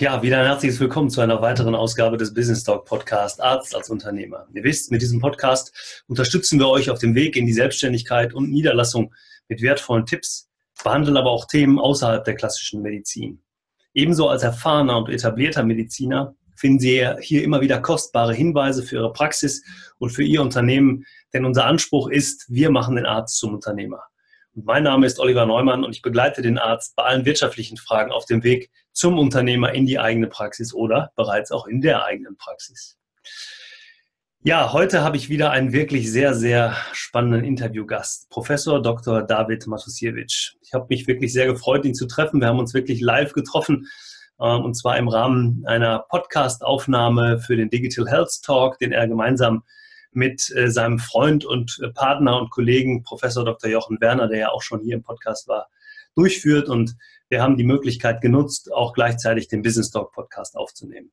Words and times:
ja, 0.00 0.22
wieder 0.22 0.38
ein 0.38 0.46
herzliches 0.46 0.78
Willkommen 0.78 1.10
zu 1.10 1.20
einer 1.20 1.42
weiteren 1.42 1.74
Ausgabe 1.74 2.16
des 2.16 2.32
Business 2.32 2.62
Talk 2.62 2.84
Podcast 2.84 3.40
Arzt 3.40 3.74
als 3.74 3.90
Unternehmer. 3.90 4.46
Ihr 4.54 4.62
wisst, 4.62 4.92
mit 4.92 5.02
diesem 5.02 5.18
Podcast 5.20 6.04
unterstützen 6.06 6.60
wir 6.60 6.68
euch 6.68 6.88
auf 6.88 7.00
dem 7.00 7.16
Weg 7.16 7.34
in 7.36 7.46
die 7.46 7.52
Selbstständigkeit 7.52 8.32
und 8.32 8.48
Niederlassung 8.48 9.12
mit 9.48 9.60
wertvollen 9.60 10.06
Tipps, 10.06 10.48
behandeln 10.84 11.16
aber 11.16 11.30
auch 11.30 11.46
Themen 11.46 11.80
außerhalb 11.80 12.24
der 12.24 12.36
klassischen 12.36 12.80
Medizin. 12.80 13.42
Ebenso 13.92 14.28
als 14.28 14.44
erfahrener 14.44 14.98
und 14.98 15.08
etablierter 15.08 15.64
Mediziner 15.64 16.36
finden 16.54 16.78
Sie 16.78 17.04
hier 17.20 17.42
immer 17.42 17.60
wieder 17.60 17.80
kostbare 17.80 18.34
Hinweise 18.34 18.84
für 18.84 18.96
Ihre 18.96 19.12
Praxis 19.12 19.64
und 19.98 20.10
für 20.10 20.22
Ihr 20.22 20.42
Unternehmen, 20.42 21.06
denn 21.32 21.44
unser 21.44 21.64
Anspruch 21.64 22.08
ist, 22.08 22.46
wir 22.48 22.70
machen 22.70 22.94
den 22.94 23.06
Arzt 23.06 23.38
zum 23.38 23.54
Unternehmer. 23.54 24.04
Mein 24.54 24.82
Name 24.82 25.06
ist 25.06 25.18
Oliver 25.18 25.46
Neumann 25.46 25.84
und 25.84 25.94
ich 25.94 26.02
begleite 26.02 26.42
den 26.42 26.58
Arzt 26.58 26.94
bei 26.96 27.04
allen 27.04 27.24
wirtschaftlichen 27.24 27.76
Fragen 27.76 28.10
auf 28.10 28.26
dem 28.26 28.42
Weg 28.42 28.70
zum 28.98 29.16
Unternehmer 29.16 29.72
in 29.74 29.86
die 29.86 30.00
eigene 30.00 30.26
Praxis 30.26 30.74
oder 30.74 31.12
bereits 31.14 31.52
auch 31.52 31.68
in 31.68 31.80
der 31.80 32.04
eigenen 32.04 32.36
Praxis. 32.36 32.98
Ja, 34.42 34.72
heute 34.72 35.04
habe 35.04 35.16
ich 35.16 35.28
wieder 35.28 35.52
einen 35.52 35.72
wirklich 35.72 36.10
sehr, 36.10 36.34
sehr 36.34 36.76
spannenden 36.92 37.44
Interviewgast, 37.44 38.28
Professor 38.28 38.82
Dr. 38.82 39.22
David 39.22 39.68
Matusiewicz. 39.68 40.54
Ich 40.62 40.74
habe 40.74 40.86
mich 40.88 41.06
wirklich 41.06 41.32
sehr 41.32 41.46
gefreut, 41.46 41.84
ihn 41.84 41.94
zu 41.94 42.06
treffen. 42.06 42.40
Wir 42.40 42.48
haben 42.48 42.58
uns 42.58 42.74
wirklich 42.74 43.00
live 43.00 43.34
getroffen 43.34 43.86
ähm, 44.40 44.64
und 44.64 44.74
zwar 44.74 44.98
im 44.98 45.06
Rahmen 45.06 45.62
einer 45.66 46.00
Podcast-Aufnahme 46.08 47.38
für 47.38 47.54
den 47.54 47.70
Digital 47.70 48.08
Health 48.08 48.42
Talk, 48.42 48.80
den 48.80 48.90
er 48.90 49.06
gemeinsam 49.06 49.62
mit 50.10 50.50
äh, 50.56 50.72
seinem 50.72 50.98
Freund 50.98 51.44
und 51.44 51.78
äh, 51.84 51.90
Partner 51.90 52.40
und 52.40 52.50
Kollegen 52.50 53.04
Professor 53.04 53.44
Dr. 53.44 53.70
Jochen 53.70 54.00
Werner, 54.00 54.26
der 54.26 54.38
ja 54.38 54.48
auch 54.48 54.62
schon 54.62 54.80
hier 54.80 54.96
im 54.96 55.04
Podcast 55.04 55.46
war, 55.46 55.68
durchführt. 56.16 56.68
Und 56.68 56.96
wir 57.28 57.42
haben 57.42 57.56
die 57.56 57.64
Möglichkeit 57.64 58.20
genutzt, 58.20 58.72
auch 58.72 58.92
gleichzeitig 58.92 59.48
den 59.48 59.62
Business 59.62 59.90
Talk 59.90 60.12
Podcast 60.12 60.56
aufzunehmen. 60.56 61.12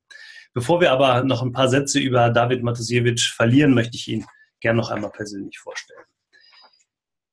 Bevor 0.54 0.80
wir 0.80 0.90
aber 0.92 1.22
noch 1.24 1.42
ein 1.42 1.52
paar 1.52 1.68
Sätze 1.68 2.00
über 2.00 2.30
David 2.30 2.62
Matusiewicz 2.62 3.22
verlieren, 3.22 3.74
möchte 3.74 3.96
ich 3.96 4.08
ihn 4.08 4.24
gerne 4.60 4.78
noch 4.78 4.90
einmal 4.90 5.10
persönlich 5.10 5.58
vorstellen. 5.58 6.04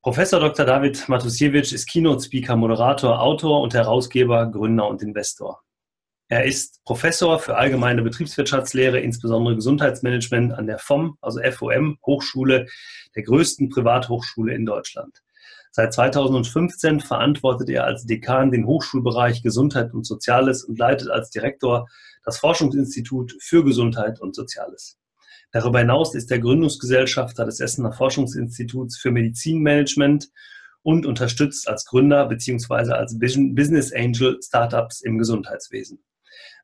Professor 0.02 0.42
Dr. 0.42 0.66
David 0.66 1.08
Matusiewicz 1.08 1.72
ist 1.72 1.90
Keynote-Speaker, 1.90 2.58
Moderator, 2.58 3.22
Autor 3.22 3.62
und 3.62 3.74
Herausgeber, 3.74 4.48
Gründer 4.48 4.90
und 4.90 5.02
Investor. 5.02 5.64
Er 6.28 6.44
ist 6.44 6.84
Professor 6.84 7.40
für 7.40 7.56
allgemeine 7.56 8.02
Betriebswirtschaftslehre, 8.02 9.00
insbesondere 9.00 9.56
Gesundheitsmanagement 9.56 10.52
an 10.52 10.68
der 10.68 10.80
FOM, 10.80 11.18
also 11.22 11.40
FOM 11.42 11.98
Hochschule, 12.06 12.68
der 13.16 13.24
größten 13.24 13.70
Privathochschule 13.70 14.54
in 14.54 14.66
Deutschland. 14.66 15.23
Seit 15.76 15.92
2015 15.92 17.00
verantwortet 17.00 17.68
er 17.68 17.86
als 17.86 18.06
Dekan 18.06 18.52
den 18.52 18.68
Hochschulbereich 18.68 19.42
Gesundheit 19.42 19.92
und 19.92 20.06
Soziales 20.06 20.64
und 20.64 20.78
leitet 20.78 21.10
als 21.10 21.32
Direktor 21.32 21.88
das 22.24 22.38
Forschungsinstitut 22.38 23.36
für 23.42 23.64
Gesundheit 23.64 24.22
und 24.22 24.36
Soziales. 24.36 25.00
Darüber 25.52 25.80
hinaus 25.80 26.14
ist 26.14 26.30
er 26.30 26.38
Gründungsgesellschafter 26.38 27.46
des 27.46 27.60
Essener 27.60 27.92
Forschungsinstituts 27.92 29.00
für 29.00 29.10
Medizinmanagement 29.10 30.30
und 30.84 31.08
unterstützt 31.08 31.68
als 31.68 31.86
Gründer 31.86 32.28
bzw. 32.28 32.92
als 32.92 33.18
Business 33.18 33.92
Angel 33.92 34.38
Startups 34.44 35.02
im 35.02 35.18
Gesundheitswesen. 35.18 36.04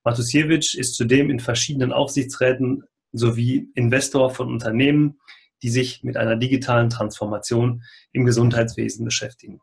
Matusiewicz 0.03 0.75
ist 0.75 0.93
zudem 0.93 1.31
in 1.31 1.39
verschiedenen 1.39 1.93
Aufsichtsräten 1.93 2.83
sowie 3.11 3.71
Investor 3.73 4.29
von 4.29 4.49
Unternehmen, 4.49 5.19
die 5.61 5.69
sich 5.69 6.03
mit 6.03 6.17
einer 6.17 6.35
digitalen 6.35 6.89
Transformation 6.89 7.83
im 8.11 8.25
Gesundheitswesen 8.25 9.05
beschäftigen. 9.05 9.61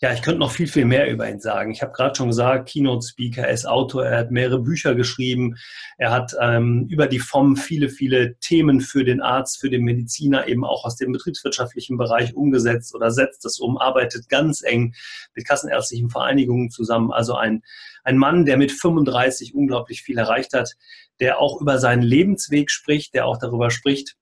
Ja, 0.00 0.12
ich 0.12 0.22
könnte 0.22 0.40
noch 0.40 0.50
viel, 0.50 0.66
viel 0.66 0.84
mehr 0.84 1.10
über 1.10 1.28
ihn 1.28 1.40
sagen. 1.40 1.70
Ich 1.70 1.82
habe 1.82 1.92
gerade 1.92 2.14
schon 2.14 2.28
gesagt, 2.28 2.68
Keynote-Speaker, 2.68 3.42
er 3.42 3.52
ist 3.52 3.66
Autor, 3.66 4.04
er 4.04 4.18
hat 4.18 4.30
mehrere 4.30 4.60
Bücher 4.60 4.94
geschrieben, 4.94 5.56
er 5.96 6.10
hat 6.10 6.34
ähm, 6.40 6.86
über 6.88 7.06
die 7.06 7.18
FOM 7.18 7.56
viele, 7.56 7.88
viele 7.88 8.36
Themen 8.38 8.80
für 8.80 9.04
den 9.04 9.22
Arzt, 9.22 9.58
für 9.58 9.70
den 9.70 9.84
Mediziner 9.84 10.48
eben 10.48 10.64
auch 10.64 10.84
aus 10.84 10.96
dem 10.96 11.12
betriebswirtschaftlichen 11.12 11.96
Bereich 11.96 12.34
umgesetzt 12.34 12.94
oder 12.94 13.10
setzt 13.10 13.44
das 13.44 13.58
um, 13.58 13.78
arbeitet 13.78 14.28
ganz 14.28 14.62
eng 14.62 14.94
mit 15.34 15.46
kassenärztlichen 15.46 16.10
Vereinigungen 16.10 16.70
zusammen. 16.70 17.10
Also 17.10 17.34
ein, 17.34 17.62
ein 18.04 18.18
Mann, 18.18 18.44
der 18.44 18.56
mit 18.58 18.72
35 18.72 19.54
unglaublich 19.54 20.02
viel 20.02 20.18
erreicht 20.18 20.52
hat, 20.52 20.74
der 21.20 21.40
auch 21.40 21.60
über 21.60 21.78
seinen 21.78 22.02
Lebensweg 22.02 22.70
spricht, 22.70 23.14
der 23.14 23.26
auch 23.26 23.38
darüber 23.38 23.70
spricht, 23.70 24.16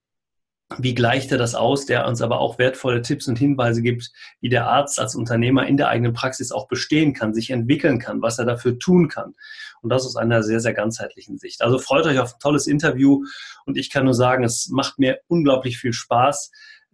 wie 0.77 0.95
gleicht 0.95 1.31
er 1.31 1.37
das 1.37 1.53
aus, 1.53 1.85
der 1.85 2.07
uns 2.07 2.21
aber 2.21 2.39
auch 2.39 2.57
wertvolle 2.57 3.01
Tipps 3.01 3.27
und 3.27 3.37
Hinweise 3.37 3.81
gibt, 3.81 4.11
wie 4.41 4.49
der 4.49 4.67
Arzt 4.67 4.99
als 4.99 5.15
Unternehmer 5.15 5.67
in 5.67 5.77
der 5.77 5.89
eigenen 5.89 6.13
Praxis 6.13 6.51
auch 6.51 6.67
bestehen 6.67 7.13
kann, 7.13 7.33
sich 7.33 7.51
entwickeln 7.51 7.99
kann, 7.99 8.21
was 8.21 8.39
er 8.39 8.45
dafür 8.45 8.79
tun 8.79 9.07
kann. 9.07 9.35
Und 9.81 9.89
das 9.89 10.05
aus 10.05 10.15
einer 10.15 10.41
sehr, 10.41 10.59
sehr 10.59 10.73
ganzheitlichen 10.73 11.37
Sicht. 11.37 11.61
Also 11.61 11.77
freut 11.77 12.07
euch 12.07 12.17
auf 12.17 12.33
ein 12.33 12.39
tolles 12.39 12.65
Interview 12.65 13.23
und 13.65 13.77
ich 13.77 13.91
kann 13.91 14.05
nur 14.05 14.15
sagen, 14.15 14.43
es 14.43 14.69
macht 14.69 14.97
mir 14.97 15.19
unglaublich 15.27 15.77
viel 15.77 15.93
Spaß, 15.93 16.51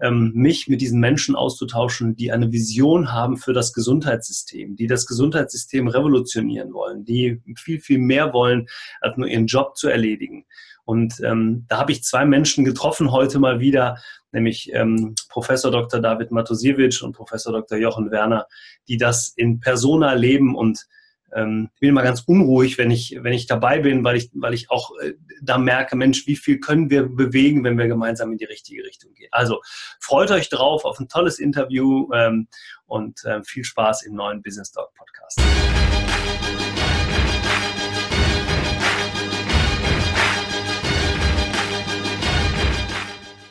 mich 0.10 0.68
mit 0.68 0.82
diesen 0.82 1.00
Menschen 1.00 1.36
auszutauschen, 1.36 2.16
die 2.16 2.32
eine 2.32 2.52
Vision 2.52 3.12
haben 3.12 3.38
für 3.38 3.54
das 3.54 3.72
Gesundheitssystem, 3.74 4.76
die 4.76 4.88
das 4.88 5.06
Gesundheitssystem 5.06 5.88
revolutionieren 5.88 6.74
wollen, 6.74 7.06
die 7.06 7.40
viel, 7.56 7.80
viel 7.80 8.00
mehr 8.00 8.34
wollen, 8.34 8.68
als 9.02 9.18
nur 9.18 9.28
ihren 9.28 9.46
Job 9.46 9.78
zu 9.78 9.90
erledigen. 9.90 10.46
Und 10.86 11.22
ähm, 11.24 11.66
da 11.68 11.78
habe 11.78 11.92
ich 11.92 12.04
zwei 12.04 12.26
Menschen 12.26 12.66
getroffen 12.66 13.12
heute 13.12 13.40
mal 13.40 13.60
wieder, 13.60 13.98
nämlich 14.32 14.72
ähm, 14.74 15.16
Professor 15.30 15.72
Dr. 15.72 16.00
David 16.00 16.32
Matusiewicz 16.32 17.02
und 17.02 17.14
Professor 17.14 17.54
Dr. 17.54 17.78
Jochen 17.78 18.10
Werner, 18.10 18.48
die 18.88 18.98
das 18.98 19.30
in 19.36 19.60
Persona 19.60 20.14
leben 20.14 20.56
und 20.56 20.88
ähm, 21.34 21.70
ich 21.74 21.80
bin 21.80 21.90
immer 21.90 22.04
ganz 22.04 22.22
unruhig, 22.22 22.78
wenn 22.78 22.92
ich, 22.92 23.18
wenn 23.22 23.34
ich 23.34 23.48
dabei 23.48 23.80
bin, 23.80 24.04
weil 24.04 24.18
ich, 24.18 24.30
weil 24.34 24.54
ich 24.54 24.70
auch 24.70 24.92
äh, 25.00 25.14
da 25.42 25.58
merke, 25.58 25.96
Mensch, 25.96 26.28
wie 26.28 26.36
viel 26.36 26.60
können 26.60 26.90
wir 26.90 27.04
bewegen, 27.04 27.64
wenn 27.64 27.78
wir 27.78 27.88
gemeinsam 27.88 28.32
in 28.32 28.38
die 28.38 28.46
richtige 28.46 28.84
Richtung 28.84 29.14
gehen. 29.14 29.30
Also 29.32 29.62
freut 30.00 30.32
euch 30.32 30.50
drauf 30.50 30.86
auf 30.86 31.00
ein 31.00 31.08
tolles 31.08 31.40
Interview 31.40 32.10
ähm, 32.14 32.48
und 32.86 33.24
äh, 33.26 33.44
viel 33.44 33.64
Spaß 33.64 34.04
im 34.04 34.16
neuen 34.16 34.42
Business 34.42 34.72
Talk 34.72 34.94
Podcast. 34.94 35.40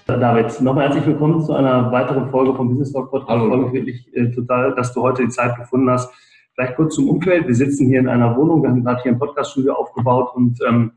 David, 0.06 0.60
nochmal 0.60 0.86
herzlich 0.86 1.06
willkommen 1.06 1.40
zu 1.40 1.54
einer 1.54 1.90
weiteren 1.92 2.28
Folge 2.30 2.54
vom 2.54 2.68
Business 2.68 2.92
Talk 2.92 3.10
Podcast. 3.10 3.30
Hallo. 3.30 3.44
Ich 3.44 3.50
freue 3.50 3.62
mich 3.62 3.72
wirklich 3.72 4.16
äh, 4.16 4.30
total, 4.34 4.74
dass 4.74 4.92
du 4.92 5.02
heute 5.02 5.22
die 5.22 5.28
Zeit 5.28 5.56
gefunden 5.56 5.88
hast. 5.88 6.12
Vielleicht 6.60 6.76
kurz 6.76 6.94
zum 6.94 7.08
Umfeld. 7.08 7.46
Wir 7.46 7.54
sitzen 7.54 7.86
hier 7.86 8.00
in 8.00 8.06
einer 8.06 8.36
Wohnung. 8.36 8.62
Wir 8.62 8.68
haben 8.68 8.84
gerade 8.84 9.02
hier 9.02 9.12
ein 9.12 9.18
Podcaststudio 9.18 9.72
aufgebaut 9.72 10.32
und 10.34 10.58
ähm, 10.68 10.92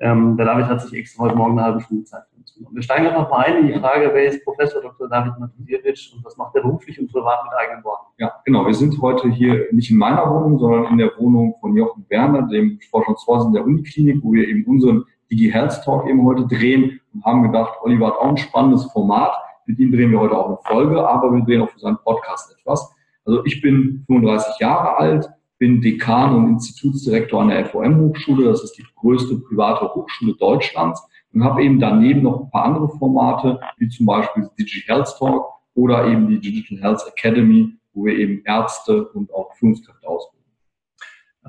ähm, 0.00 0.36
der 0.36 0.44
David 0.44 0.66
hat 0.66 0.82
sich 0.82 0.92
extra 0.92 1.24
heute 1.24 1.34
Morgen 1.34 1.52
eine 1.52 1.66
halbe 1.66 1.80
Stunde 1.80 2.04
Zeit 2.04 2.24
für 2.30 2.36
uns 2.36 2.54
genommen. 2.54 2.76
Wir 2.76 2.82
steigen 2.82 3.06
einfach 3.06 3.30
mal 3.30 3.46
ein 3.46 3.56
in 3.56 3.66
die 3.68 3.80
Frage, 3.80 4.10
wer 4.12 4.26
ist 4.26 4.44
Professor 4.44 4.82
Dr. 4.82 5.08
David 5.08 5.38
Matusiewicz 5.38 6.12
und 6.14 6.22
was 6.26 6.36
macht 6.36 6.54
er 6.56 6.60
beruflich 6.60 7.00
und 7.00 7.10
privat 7.10 7.38
mit 7.42 7.54
eigenen 7.58 7.82
Worten? 7.84 8.04
Ja, 8.18 8.34
genau. 8.44 8.66
Wir 8.66 8.74
sind 8.74 9.00
heute 9.00 9.30
hier 9.30 9.68
nicht 9.72 9.90
in 9.90 9.96
meiner 9.96 10.28
Wohnung, 10.30 10.58
sondern 10.58 10.92
in 10.92 10.98
der 10.98 11.10
Wohnung 11.18 11.54
von 11.58 11.74
Jochen 11.74 12.04
Werner, 12.10 12.42
dem 12.42 12.78
Forschungsvorsitzenden 12.90 13.54
der 13.54 13.64
Uniklinik, 13.64 14.22
wo 14.22 14.34
wir 14.34 14.46
eben 14.46 14.64
unseren 14.64 15.06
Digi 15.30 15.50
Health 15.50 15.80
Talk 15.86 16.06
eben 16.06 16.22
heute 16.26 16.46
drehen 16.46 17.00
und 17.14 17.24
haben 17.24 17.44
gedacht, 17.44 17.78
Oliver 17.80 18.08
hat 18.08 18.18
auch 18.18 18.28
ein 18.28 18.36
spannendes 18.36 18.84
Format. 18.92 19.32
Mit 19.64 19.78
ihm 19.78 19.90
drehen 19.90 20.10
wir 20.10 20.20
heute 20.20 20.36
auch 20.36 20.48
eine 20.48 20.58
Folge, 20.64 21.08
aber 21.08 21.32
wir 21.32 21.42
drehen 21.44 21.62
auch 21.62 21.70
für 21.70 21.78
seinen 21.78 21.96
Podcast 22.04 22.54
etwas. 22.60 22.94
Also 23.28 23.44
ich 23.44 23.60
bin 23.60 24.04
35 24.06 24.58
Jahre 24.58 24.96
alt, 24.96 25.28
bin 25.58 25.82
Dekan 25.82 26.34
und 26.34 26.48
Institutsdirektor 26.48 27.42
an 27.42 27.48
der 27.48 27.66
FOM-Hochschule. 27.66 28.46
Das 28.46 28.64
ist 28.64 28.72
die 28.78 28.86
größte 28.96 29.36
private 29.40 29.94
Hochschule 29.94 30.34
Deutschlands 30.36 31.06
und 31.34 31.44
habe 31.44 31.62
eben 31.62 31.78
daneben 31.78 32.22
noch 32.22 32.40
ein 32.40 32.50
paar 32.50 32.64
andere 32.64 32.88
Formate, 32.88 33.60
wie 33.76 33.88
zum 33.90 34.06
Beispiel 34.06 34.48
Digi 34.58 34.82
Health 34.86 35.14
Talk 35.18 35.46
oder 35.74 36.06
eben 36.06 36.26
die 36.28 36.40
Digital 36.40 36.78
Health 36.82 37.02
Academy, 37.06 37.76
wo 37.92 38.06
wir 38.06 38.16
eben 38.16 38.40
Ärzte 38.46 39.06
und 39.08 39.30
auch 39.34 39.54
Führungskräfte 39.56 40.08
ausbilden. 40.08 40.52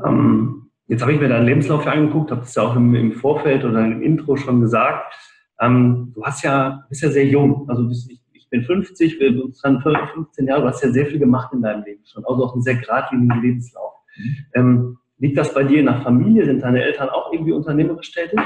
Ähm 0.06 0.66
Jetzt 0.88 1.04
habe 1.04 1.14
ich 1.14 1.20
mir 1.20 1.30
deinen 1.30 1.46
Lebenslauf 1.46 1.86
angeguckt, 1.86 2.32
habe 2.32 2.42
es 2.42 2.56
ja 2.56 2.64
auch 2.64 2.76
im, 2.76 2.96
im, 2.96 3.12
Vorfeld 3.12 3.64
oder 3.64 3.86
im 3.86 4.02
Intro 4.02 4.36
schon 4.36 4.60
gesagt. 4.60 5.14
Ähm, 5.62 6.14
du 6.16 6.26
hast 6.26 6.44
ja, 6.44 6.84
bist 6.90 7.04
ja 7.04 7.12
sehr 7.12 7.28
jung. 7.28 7.70
Also 7.70 7.88
bist, 7.88 8.12
ich, 8.52 8.60
ich 8.62 8.68
bin 8.68 8.78
50, 8.78 9.20
wir 9.20 9.44
sind 9.52 9.84
15 9.84 10.48
Jahre. 10.48 10.62
Du 10.62 10.68
hast 10.68 10.84
ja 10.84 10.92
sehr 10.92 11.06
viel 11.06 11.20
gemacht 11.20 11.54
in 11.54 11.62
deinem 11.62 11.84
Leben 11.84 12.02
schon, 12.06 12.26
also 12.26 12.46
auch 12.46 12.54
einen 12.54 12.64
sehr 12.64 12.76
geradlinigen 12.76 13.42
Lebenslauf. 13.42 13.94
Mhm. 14.18 14.36
Ähm, 14.56 14.98
liegt 15.20 15.38
das 15.38 15.54
bei 15.54 15.64
dir 15.64 15.80
in 15.80 15.86
der 15.86 16.02
Familie? 16.02 16.46
Sind 16.46 16.62
deine 16.62 16.82
Eltern 16.84 17.10
auch 17.10 17.32
irgendwie 17.32 17.52
unternehmerisch 17.52 18.12
tätig? 18.12 18.40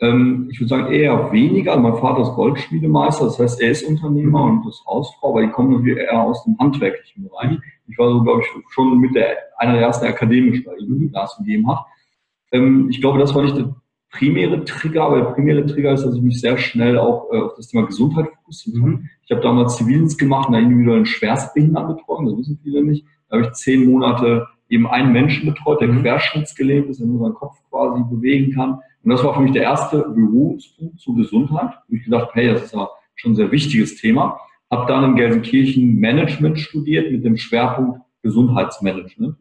Ähm, 0.00 0.48
ich 0.50 0.60
würde 0.60 0.68
sagen 0.68 0.92
eher 0.92 1.32
weniger. 1.32 1.72
Also 1.72 1.82
mein 1.82 1.96
Vater 1.96 2.22
ist 2.22 2.34
Goldschmiedemeister, 2.34 3.24
das 3.24 3.38
heißt, 3.38 3.60
er 3.60 3.70
ist 3.70 3.82
Unternehmer 3.82 4.44
und 4.44 4.66
ist 4.66 4.84
Hausfrau, 4.86 5.30
aber 5.30 5.42
die 5.42 5.50
kommen 5.50 5.72
natürlich 5.72 5.98
eher 5.98 6.22
aus 6.22 6.44
dem 6.44 6.56
handwerklichen 6.58 7.28
Bereich. 7.28 7.58
Ich 7.88 7.98
war 7.98 8.10
so, 8.10 8.22
glaube 8.22 8.42
ich, 8.42 8.46
schon 8.72 8.98
mit 8.98 9.14
der, 9.14 9.36
einer 9.58 9.72
der 9.72 9.82
ersten 9.82 10.06
akademischen, 10.06 10.64
die 10.78 11.10
Gas 11.10 11.36
gegeben 11.38 11.68
hat. 11.68 11.84
Ähm, 12.52 12.88
ich 12.90 13.00
glaube, 13.00 13.18
das 13.18 13.34
war 13.34 13.42
nicht 13.42 13.56
der 13.56 13.74
primäre 14.10 14.64
Trigger, 14.64 15.02
aber 15.02 15.16
der 15.18 15.30
primäre 15.32 15.66
Trigger 15.66 15.92
ist, 15.92 16.04
dass 16.04 16.14
ich 16.14 16.22
mich 16.22 16.40
sehr 16.40 16.56
schnell 16.58 16.98
auch 16.98 17.30
äh, 17.32 17.40
auf 17.40 17.54
das 17.56 17.68
Thema 17.68 17.86
Gesundheit 17.86 18.28
fokussiert 18.36 18.76
habe. 18.76 18.90
Mhm. 18.90 19.08
Ich 19.28 19.36
habe 19.36 19.42
damals 19.42 19.76
Zivildienst 19.76 20.18
gemacht 20.18 20.48
in 20.48 20.54
der 20.54 20.62
individuellen 20.62 21.04
Schwerstbehindertenbetreuung, 21.04 22.26
das 22.26 22.38
wissen 22.38 22.58
viele 22.62 22.82
nicht. 22.82 23.04
Da 23.28 23.36
habe 23.36 23.46
ich 23.46 23.52
zehn 23.52 23.84
Monate 23.84 24.46
eben 24.70 24.86
einen 24.86 25.12
Menschen 25.12 25.44
betreut, 25.44 25.82
der 25.82 25.88
mhm. 25.88 26.00
querschnittsgelähmt 26.00 26.88
ist, 26.88 26.98
der 27.00 27.08
nur 27.08 27.20
seinen 27.20 27.34
Kopf 27.34 27.58
quasi 27.68 28.02
bewegen 28.08 28.54
kann. 28.54 28.78
Und 29.04 29.10
das 29.10 29.22
war 29.22 29.34
für 29.34 29.40
mich 29.40 29.52
der 29.52 29.64
erste 29.64 29.98
Berührungspunkt 29.98 30.98
zur 30.98 31.14
Gesundheit. 31.14 31.74
Wo 31.88 31.96
ich 31.96 32.04
gedacht, 32.04 32.30
hey, 32.32 32.48
das 32.48 32.64
ist 32.64 32.74
ja 32.74 32.88
schon 33.16 33.32
ein 33.32 33.36
sehr 33.36 33.52
wichtiges 33.52 33.96
Thema. 33.96 34.40
Habe 34.70 34.86
dann 34.86 35.04
in 35.04 35.16
Gelsenkirchen 35.16 35.96
Management 35.96 36.58
studiert 36.58 37.12
mit 37.12 37.22
dem 37.22 37.36
Schwerpunkt 37.36 38.00
Gesundheitsmanagement. 38.22 39.36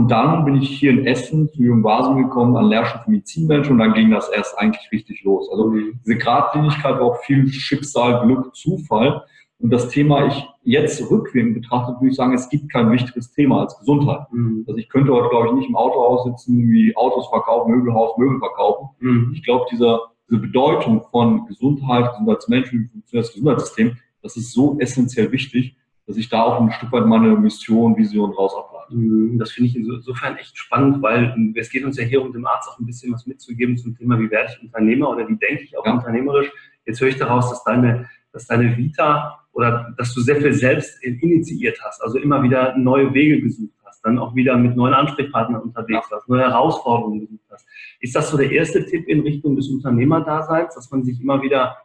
Und 0.00 0.10
dann 0.10 0.46
bin 0.46 0.62
ich 0.62 0.70
hier 0.78 0.92
in 0.92 1.04
Essen 1.04 1.50
zu 1.50 1.62
Jung 1.62 1.82
Basel 1.82 2.14
gekommen 2.14 2.56
an 2.56 2.70
Lehrstuhl 2.70 3.02
für 3.04 3.10
Medizinmanagement 3.10 3.70
und 3.70 3.78
dann 3.86 3.92
ging 3.92 4.10
das 4.10 4.30
erst 4.30 4.58
eigentlich 4.58 4.90
richtig 4.90 5.22
los. 5.24 5.46
Also 5.52 5.74
diese 5.74 6.16
Gradlinigkeit 6.16 6.94
war 6.94 7.02
auch 7.02 7.22
viel 7.24 7.46
Schicksal, 7.48 8.26
Glück, 8.26 8.56
Zufall. 8.56 9.22
Und 9.58 9.68
das 9.68 9.90
Thema 9.90 10.26
ich 10.26 10.48
jetzt 10.62 11.10
rückwirkend 11.10 11.52
betrachtet, 11.52 11.96
würde 11.96 12.08
ich 12.08 12.16
sagen, 12.16 12.32
es 12.32 12.48
gibt 12.48 12.72
kein 12.72 12.90
wichtigeres 12.90 13.30
Thema 13.32 13.60
als 13.60 13.78
Gesundheit. 13.78 14.20
Mhm. 14.32 14.64
Also 14.66 14.78
ich 14.78 14.88
könnte 14.88 15.12
heute, 15.12 15.28
glaube 15.28 15.48
ich, 15.48 15.52
nicht 15.52 15.68
im 15.68 15.76
Autohaus 15.76 16.24
sitzen, 16.24 16.66
wie 16.70 16.96
Autos 16.96 17.28
verkaufen, 17.28 17.70
Möbelhaus, 17.70 18.16
Möbel 18.16 18.38
verkaufen. 18.38 18.88
Mhm. 19.00 19.32
Ich 19.34 19.42
glaube, 19.42 19.66
diese, 19.70 20.00
diese 20.30 20.40
Bedeutung 20.40 21.02
von 21.10 21.44
Gesundheit, 21.44 22.10
Gesundheitsmenschen, 22.12 23.02
das 23.12 23.34
Gesundheitssystem, 23.34 23.98
das 24.22 24.38
ist 24.38 24.54
so 24.54 24.78
essentiell 24.78 25.30
wichtig, 25.30 25.76
dass 26.06 26.16
ich 26.16 26.30
da 26.30 26.44
auch 26.44 26.58
ein 26.58 26.72
Stück 26.72 26.90
weit 26.90 27.04
meine 27.04 27.36
Mission, 27.36 27.98
Vision 27.98 28.30
raus 28.30 28.54
ableite. 28.56 28.79
Mhm. 28.90 29.38
Das 29.38 29.52
finde 29.52 29.70
ich 29.70 29.76
insofern 29.76 30.36
echt 30.36 30.56
spannend, 30.58 31.02
weil 31.02 31.52
es 31.56 31.70
geht 31.70 31.84
uns 31.84 31.96
ja 31.96 32.04
hier 32.04 32.22
um 32.22 32.32
dem 32.32 32.46
Arzt 32.46 32.68
auch 32.68 32.78
ein 32.78 32.86
bisschen 32.86 33.12
was 33.12 33.26
mitzugeben 33.26 33.76
zum 33.76 33.96
Thema, 33.96 34.18
wie 34.18 34.30
werde 34.30 34.52
ich 34.52 34.62
Unternehmer 34.62 35.10
oder 35.10 35.28
wie 35.28 35.36
denke 35.36 35.62
ich 35.62 35.76
auch 35.76 35.86
ja. 35.86 35.94
unternehmerisch. 35.94 36.50
Jetzt 36.86 37.00
höre 37.00 37.08
ich 37.08 37.16
daraus, 37.16 37.50
dass 37.50 37.64
deine, 37.64 38.08
dass 38.32 38.46
deine 38.46 38.76
Vita 38.76 39.40
oder 39.52 39.94
dass 39.98 40.14
du 40.14 40.20
sehr 40.20 40.36
viel 40.36 40.52
selbst 40.52 41.02
initiiert 41.02 41.78
hast, 41.84 42.02
also 42.02 42.18
immer 42.18 42.42
wieder 42.42 42.76
neue 42.76 43.12
Wege 43.12 43.40
gesucht 43.40 43.74
hast, 43.84 44.04
dann 44.04 44.18
auch 44.18 44.34
wieder 44.34 44.56
mit 44.56 44.76
neuen 44.76 44.94
Ansprechpartnern 44.94 45.62
unterwegs 45.62 46.06
ja. 46.10 46.16
warst, 46.16 46.28
neue 46.28 46.42
Herausforderungen 46.42 47.20
gesucht 47.20 47.44
hast. 47.50 47.66
Ist 48.00 48.14
das 48.14 48.30
so 48.30 48.36
der 48.36 48.50
erste 48.50 48.84
Tipp 48.86 49.08
in 49.08 49.20
Richtung 49.20 49.56
des 49.56 49.68
Unternehmerdaseins, 49.68 50.74
dass 50.74 50.90
man 50.90 51.04
sich 51.04 51.20
immer 51.20 51.42
wieder 51.42 51.76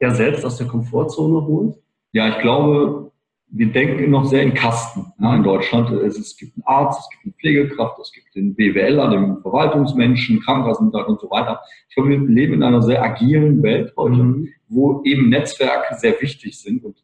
ja 0.00 0.14
selbst 0.14 0.44
aus 0.44 0.56
der 0.56 0.66
Komfortzone 0.66 1.44
holt? 1.46 1.76
Ja, 2.12 2.28
ich 2.28 2.38
glaube, 2.38 3.10
wir 3.50 3.72
denken 3.72 4.10
noch 4.10 4.24
sehr 4.26 4.42
in 4.42 4.54
Kasten 4.54 5.12
ja, 5.20 5.34
in 5.34 5.42
Deutschland. 5.42 5.90
Es, 5.90 6.18
es, 6.18 6.36
gibt 6.36 6.56
einen 6.56 6.64
Arzt, 6.66 7.00
es 7.00 7.08
gibt 7.10 7.24
eine 7.24 7.32
Pflegekraft, 7.34 7.98
es 7.98 8.12
gibt 8.12 8.34
den 8.34 8.54
BWLer, 8.54 9.08
den 9.08 9.40
Verwaltungsmenschen, 9.40 10.40
Krankenkassenmitarbeiter 10.40 11.08
und 11.08 11.20
so 11.20 11.30
weiter. 11.30 11.60
Ich 11.88 11.94
glaube, 11.94 12.10
wir 12.10 12.18
leben 12.18 12.54
in 12.54 12.62
einer 12.62 12.82
sehr 12.82 13.02
agilen 13.02 13.62
Welt 13.62 13.92
heute, 13.96 14.22
mhm. 14.22 14.48
wo 14.68 15.02
eben 15.04 15.30
Netzwerke 15.30 15.96
sehr 15.96 16.20
wichtig 16.20 16.58
sind. 16.58 16.84
Und 16.84 16.96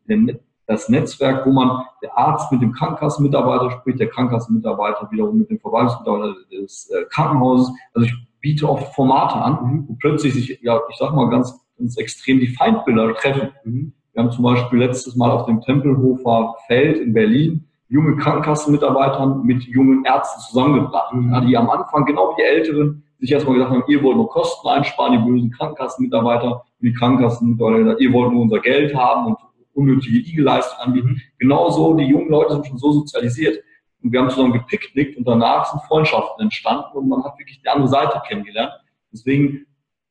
das 0.66 0.88
Netzwerk, 0.88 1.46
wo 1.46 1.52
man 1.52 1.84
der 2.02 2.16
Arzt 2.16 2.52
mit 2.52 2.60
dem 2.60 2.72
Krankenkassenmitarbeiter 2.72 3.70
spricht, 3.70 4.00
der 4.00 4.08
Krankenkassenmitarbeiter 4.08 5.08
wiederum 5.10 5.38
mit 5.38 5.50
dem 5.50 5.60
Verwaltungsmitarbeiter 5.60 6.34
des 6.50 6.90
äh, 6.90 7.04
Krankenhauses. 7.10 7.72
Also 7.94 8.06
ich 8.06 8.14
biete 8.40 8.68
oft 8.68 8.94
Formate 8.94 9.36
an, 9.36 9.52
mhm. 9.64 9.84
wo 9.88 9.94
plötzlich 9.94 10.34
sich, 10.34 10.58
ja, 10.62 10.80
ich 10.90 10.96
sag 10.96 11.14
mal 11.14 11.30
ganz, 11.30 11.58
ganz 11.78 11.96
extrem 11.96 12.40
die 12.40 12.48
Feindbilder 12.48 13.14
treffen. 13.14 13.52
Mhm. 13.64 13.92
Wir 14.14 14.22
haben 14.22 14.30
zum 14.30 14.44
Beispiel 14.44 14.78
letztes 14.78 15.16
Mal 15.16 15.30
auf 15.30 15.46
dem 15.46 15.60
Tempelhofer 15.60 16.54
Feld 16.68 16.98
in 16.98 17.12
Berlin 17.12 17.68
junge 17.88 18.16
Krankenkassenmitarbeiter 18.16 19.26
mit 19.44 19.64
jungen 19.64 20.04
Ärzten 20.04 20.40
zusammengebracht, 20.40 21.12
mhm. 21.12 21.46
die 21.46 21.56
am 21.56 21.68
Anfang, 21.68 22.04
genau 22.04 22.30
wie 22.30 22.42
die 22.42 22.48
Älteren, 22.48 23.04
sich 23.18 23.32
erstmal 23.32 23.56
gesagt 23.56 23.72
haben, 23.72 23.84
ihr 23.88 24.02
wollt 24.02 24.16
nur 24.16 24.28
Kosten 24.28 24.68
einsparen, 24.68 25.12
die 25.12 25.30
bösen 25.30 25.50
Krankenkassenmitarbeiter, 25.50 26.52
und 26.52 26.62
die 26.80 26.92
Krankenkassenmitarbeiter, 26.92 28.00
ihr 28.00 28.12
wollt 28.12 28.32
nur 28.32 28.42
unser 28.42 28.60
Geld 28.60 28.94
haben 28.94 29.26
und 29.26 29.38
unnötige 29.72 30.18
IG-Leistungen 30.18 30.80
anbieten. 30.80 31.08
Mhm. 31.08 31.20
Genauso, 31.38 31.94
die 31.94 32.04
jungen 32.04 32.28
Leute 32.28 32.54
sind 32.54 32.66
schon 32.66 32.78
so 32.78 32.92
sozialisiert 32.92 33.62
und 34.02 34.12
wir 34.12 34.20
haben 34.20 34.30
zusammen 34.30 34.52
gepicknickt 34.52 35.16
und 35.16 35.26
danach 35.26 35.66
sind 35.66 35.82
Freundschaften 35.82 36.44
entstanden 36.44 36.96
und 36.96 37.08
man 37.08 37.24
hat 37.24 37.38
wirklich 37.38 37.60
die 37.60 37.68
andere 37.68 37.88
Seite 37.88 38.22
kennengelernt. 38.28 38.72
Deswegen 39.12 39.66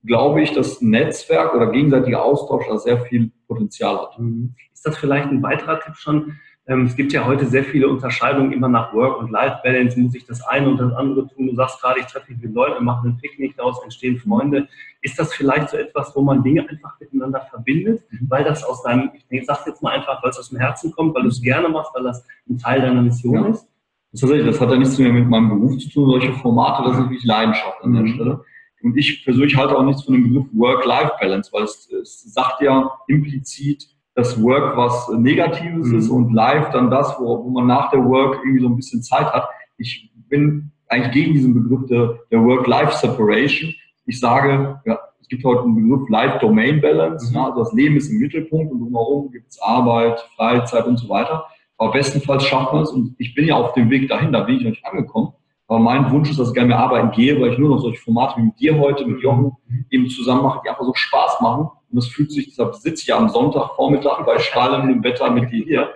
glaube 0.05 0.41
ich, 0.41 0.51
dass 0.51 0.81
Netzwerk 0.81 1.55
oder 1.55 1.67
gegenseitiger 1.67 2.23
Austausch 2.23 2.65
da 2.67 2.77
sehr 2.77 2.99
viel 2.99 3.31
Potenzial 3.53 3.97
hat. 3.97 4.19
Mhm. 4.19 4.53
Ist 4.73 4.85
das 4.85 4.97
vielleicht 4.97 5.29
ein 5.29 5.41
weiterer 5.41 5.79
Tipp 5.79 5.95
schon? 5.95 6.37
Ähm, 6.65 6.85
es 6.85 6.95
gibt 6.95 7.11
ja 7.11 7.25
heute 7.25 7.45
sehr 7.45 7.65
viele 7.65 7.89
Unterscheidungen 7.89 8.53
immer 8.53 8.69
nach 8.69 8.93
Work- 8.93 9.19
und 9.19 9.31
Life-Balance. 9.31 9.99
Muss 9.99 10.15
ich 10.15 10.25
das 10.25 10.41
eine 10.47 10.69
und 10.69 10.77
das 10.77 10.93
andere 10.93 11.27
tun? 11.27 11.47
Du 11.47 11.55
sagst 11.55 11.81
gerade, 11.81 11.99
ich 11.99 12.05
treffe 12.05 12.31
mich 12.31 12.41
mit 12.41 12.53
Leuten, 12.53 12.85
mache 12.85 13.07
ein 13.07 13.17
Picknick, 13.17 13.57
daraus 13.57 13.83
entstehen 13.83 14.17
Freunde. 14.17 14.67
Ist 15.01 15.19
das 15.19 15.33
vielleicht 15.33 15.69
so 15.69 15.77
etwas, 15.77 16.15
wo 16.15 16.21
man 16.21 16.41
Dinge 16.41 16.67
einfach 16.69 16.97
miteinander 16.99 17.41
verbindet, 17.49 18.03
mhm. 18.09 18.29
weil 18.29 18.45
das 18.45 18.63
aus 18.63 18.81
deinem, 18.83 19.11
ich 19.29 19.45
sage 19.45 19.61
jetzt 19.67 19.83
mal 19.83 19.91
einfach, 19.91 20.23
weil 20.23 20.29
es 20.29 20.39
aus 20.39 20.49
dem 20.49 20.59
Herzen 20.59 20.91
kommt, 20.93 21.13
weil 21.15 21.23
du 21.23 21.29
es 21.29 21.41
gerne 21.41 21.67
machst, 21.67 21.91
weil 21.93 22.03
das 22.03 22.25
ein 22.49 22.57
Teil 22.57 22.81
deiner 22.81 23.01
Mission 23.01 23.35
ja. 23.35 23.47
ist? 23.47 23.67
Das, 24.13 24.21
das 24.21 24.61
hat 24.61 24.69
ja 24.69 24.77
nichts 24.77 24.97
mehr 24.99 25.11
mit 25.11 25.27
meinem 25.27 25.49
Beruf 25.49 25.77
zu 25.79 25.89
tun, 25.89 26.05
solche 26.05 26.33
Formate, 26.33 26.83
das 26.83 26.97
ist 26.97 27.03
wirklich 27.03 27.25
Leidenschaft 27.25 27.83
an 27.83 27.93
der 27.93 28.03
mhm. 28.03 28.07
Stelle. 28.07 28.45
Und 28.83 28.97
ich 28.97 29.23
persönlich 29.23 29.55
halte 29.55 29.77
auch 29.77 29.83
nichts 29.83 30.03
von 30.03 30.13
dem 30.13 30.23
Begriff 30.23 30.45
Work-Life-Balance, 30.53 31.51
weil 31.53 31.63
es, 31.63 31.89
es, 31.89 32.33
sagt 32.33 32.61
ja 32.61 32.91
implizit, 33.07 33.87
dass 34.13 34.41
Work 34.43 34.75
was 34.75 35.09
Negatives 35.17 35.87
mhm. 35.87 35.97
ist 35.97 36.09
und 36.09 36.33
Life 36.33 36.69
dann 36.73 36.91
das, 36.91 37.15
wo, 37.17 37.45
wo, 37.45 37.49
man 37.49 37.65
nach 37.65 37.89
der 37.91 38.03
Work 38.03 38.41
irgendwie 38.43 38.61
so 38.61 38.67
ein 38.67 38.75
bisschen 38.75 39.01
Zeit 39.01 39.31
hat. 39.31 39.47
Ich 39.77 40.11
bin 40.27 40.71
eigentlich 40.89 41.13
gegen 41.13 41.33
diesen 41.33 41.53
Begriff 41.53 41.87
der, 41.87 42.19
der 42.29 42.43
Work-Life-Separation. 42.43 43.73
Ich 44.05 44.19
sage, 44.19 44.81
ja, 44.85 44.99
es 45.21 45.29
gibt 45.29 45.45
heute 45.45 45.63
einen 45.63 45.75
Begriff 45.75 46.09
Life-Domain-Balance. 46.09 47.29
Mhm. 47.29 47.35
Ja, 47.35 47.45
also 47.45 47.63
das 47.63 47.73
Leben 47.73 47.95
ist 47.95 48.09
im 48.09 48.17
Mittelpunkt 48.17 48.69
und 48.69 48.81
drumherum 48.81 49.31
gibt 49.31 49.49
es 49.49 49.61
Arbeit, 49.61 50.19
Freizeit 50.35 50.85
und 50.87 50.97
so 50.97 51.07
weiter. 51.07 51.45
Aber 51.77 51.93
bestenfalls 51.93 52.45
schafft 52.45 52.73
man 52.73 52.83
es 52.83 52.89
und 52.89 53.15
ich 53.17 53.33
bin 53.33 53.45
ja 53.45 53.55
auf 53.55 53.73
dem 53.73 53.89
Weg 53.89 54.09
dahin, 54.09 54.33
da 54.33 54.41
bin 54.41 54.57
ich 54.57 54.63
noch 54.63 54.71
nicht 54.71 54.85
angekommen. 54.85 55.33
Aber 55.73 55.81
mein 55.81 56.11
Wunsch 56.11 56.29
ist, 56.29 56.37
dass 56.37 56.49
ich 56.49 56.53
gerne 56.53 56.67
mehr 56.67 56.77
arbeiten 56.77 57.09
gehe, 57.09 57.41
weil 57.41 57.53
ich 57.53 57.57
nur 57.57 57.69
noch 57.69 57.79
solche 57.79 57.99
Formate 57.99 58.39
wie 58.39 58.45
mit 58.45 58.59
dir 58.59 58.77
heute, 58.77 59.07
mit 59.07 59.23
Jochen 59.23 59.53
eben 59.89 60.07
zusammen 60.07 60.43
mache, 60.43 60.61
die 60.63 60.69
einfach 60.69 60.83
so 60.83 60.93
Spaß 60.93 61.41
machen. 61.41 61.61
Und 61.89 61.95
das 61.95 62.05
fühlt 62.09 62.31
sich, 62.31 62.45
deshalb 62.45 62.75
sitze 62.75 63.01
ich 63.01 63.07
ja 63.07 63.17
am 63.17 63.27
Sonntagvormittag 63.27 64.23
bei 64.23 64.37
strahlendem 64.37 65.03
Wetter 65.03 65.31
mit 65.31 65.51
dir 65.51 65.65
hier. 65.65 65.93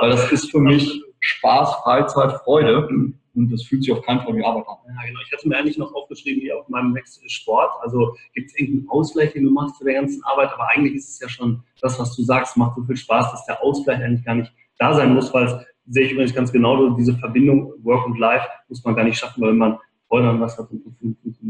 Weil 0.00 0.12
das 0.12 0.32
ist 0.32 0.50
für 0.50 0.60
mich 0.60 1.04
Spaß, 1.20 1.74
Freizeit, 1.82 2.40
Freude. 2.42 2.88
Und 2.88 3.52
das 3.52 3.64
fühlt 3.64 3.84
sich 3.84 3.92
auf 3.92 4.00
keinen 4.00 4.20
Fall 4.20 4.34
wie 4.34 4.42
Arbeit 4.42 4.66
an. 4.66 4.76
Ja, 4.86 5.06
genau. 5.06 5.20
Ich 5.26 5.30
hatte 5.30 5.46
mir 5.46 5.58
eigentlich 5.58 5.76
noch 5.76 5.94
aufgeschrieben, 5.94 6.40
hier 6.40 6.56
auf 6.56 6.66
meinem 6.70 6.94
Wechsel 6.94 7.28
Sport. 7.28 7.70
Also 7.82 8.16
gibt 8.32 8.50
es 8.50 8.58
irgendeinen 8.58 8.88
Ausgleich, 8.88 9.34
den 9.34 9.44
du 9.44 9.50
machst 9.50 9.76
zu 9.76 9.84
der 9.84 9.92
ganzen 9.92 10.24
Arbeit? 10.24 10.54
Aber 10.54 10.68
eigentlich 10.74 10.94
ist 10.94 11.10
es 11.10 11.20
ja 11.20 11.28
schon 11.28 11.62
das, 11.82 12.00
was 12.00 12.16
du 12.16 12.22
sagst, 12.22 12.56
macht 12.56 12.76
so 12.76 12.82
viel 12.84 12.96
Spaß, 12.96 13.30
dass 13.30 13.44
der 13.44 13.62
Ausgleich 13.62 14.02
eigentlich 14.02 14.24
gar 14.24 14.36
nicht 14.36 14.50
da 14.78 14.94
sein 14.94 15.12
muss, 15.12 15.34
weil 15.34 15.44
es 15.44 15.54
sehe 15.88 16.04
ich 16.04 16.12
übrigens 16.12 16.34
ganz 16.34 16.52
genau, 16.52 16.90
diese 16.90 17.14
Verbindung 17.14 17.72
Work 17.82 18.06
und 18.06 18.18
Life 18.18 18.46
muss 18.68 18.84
man 18.84 18.94
gar 18.94 19.04
nicht 19.04 19.18
schaffen, 19.18 19.42
weil 19.42 19.54
man 19.54 19.78
Freude 20.08 20.28
an 20.28 20.40
was 20.40 20.58
hat. 20.58 20.68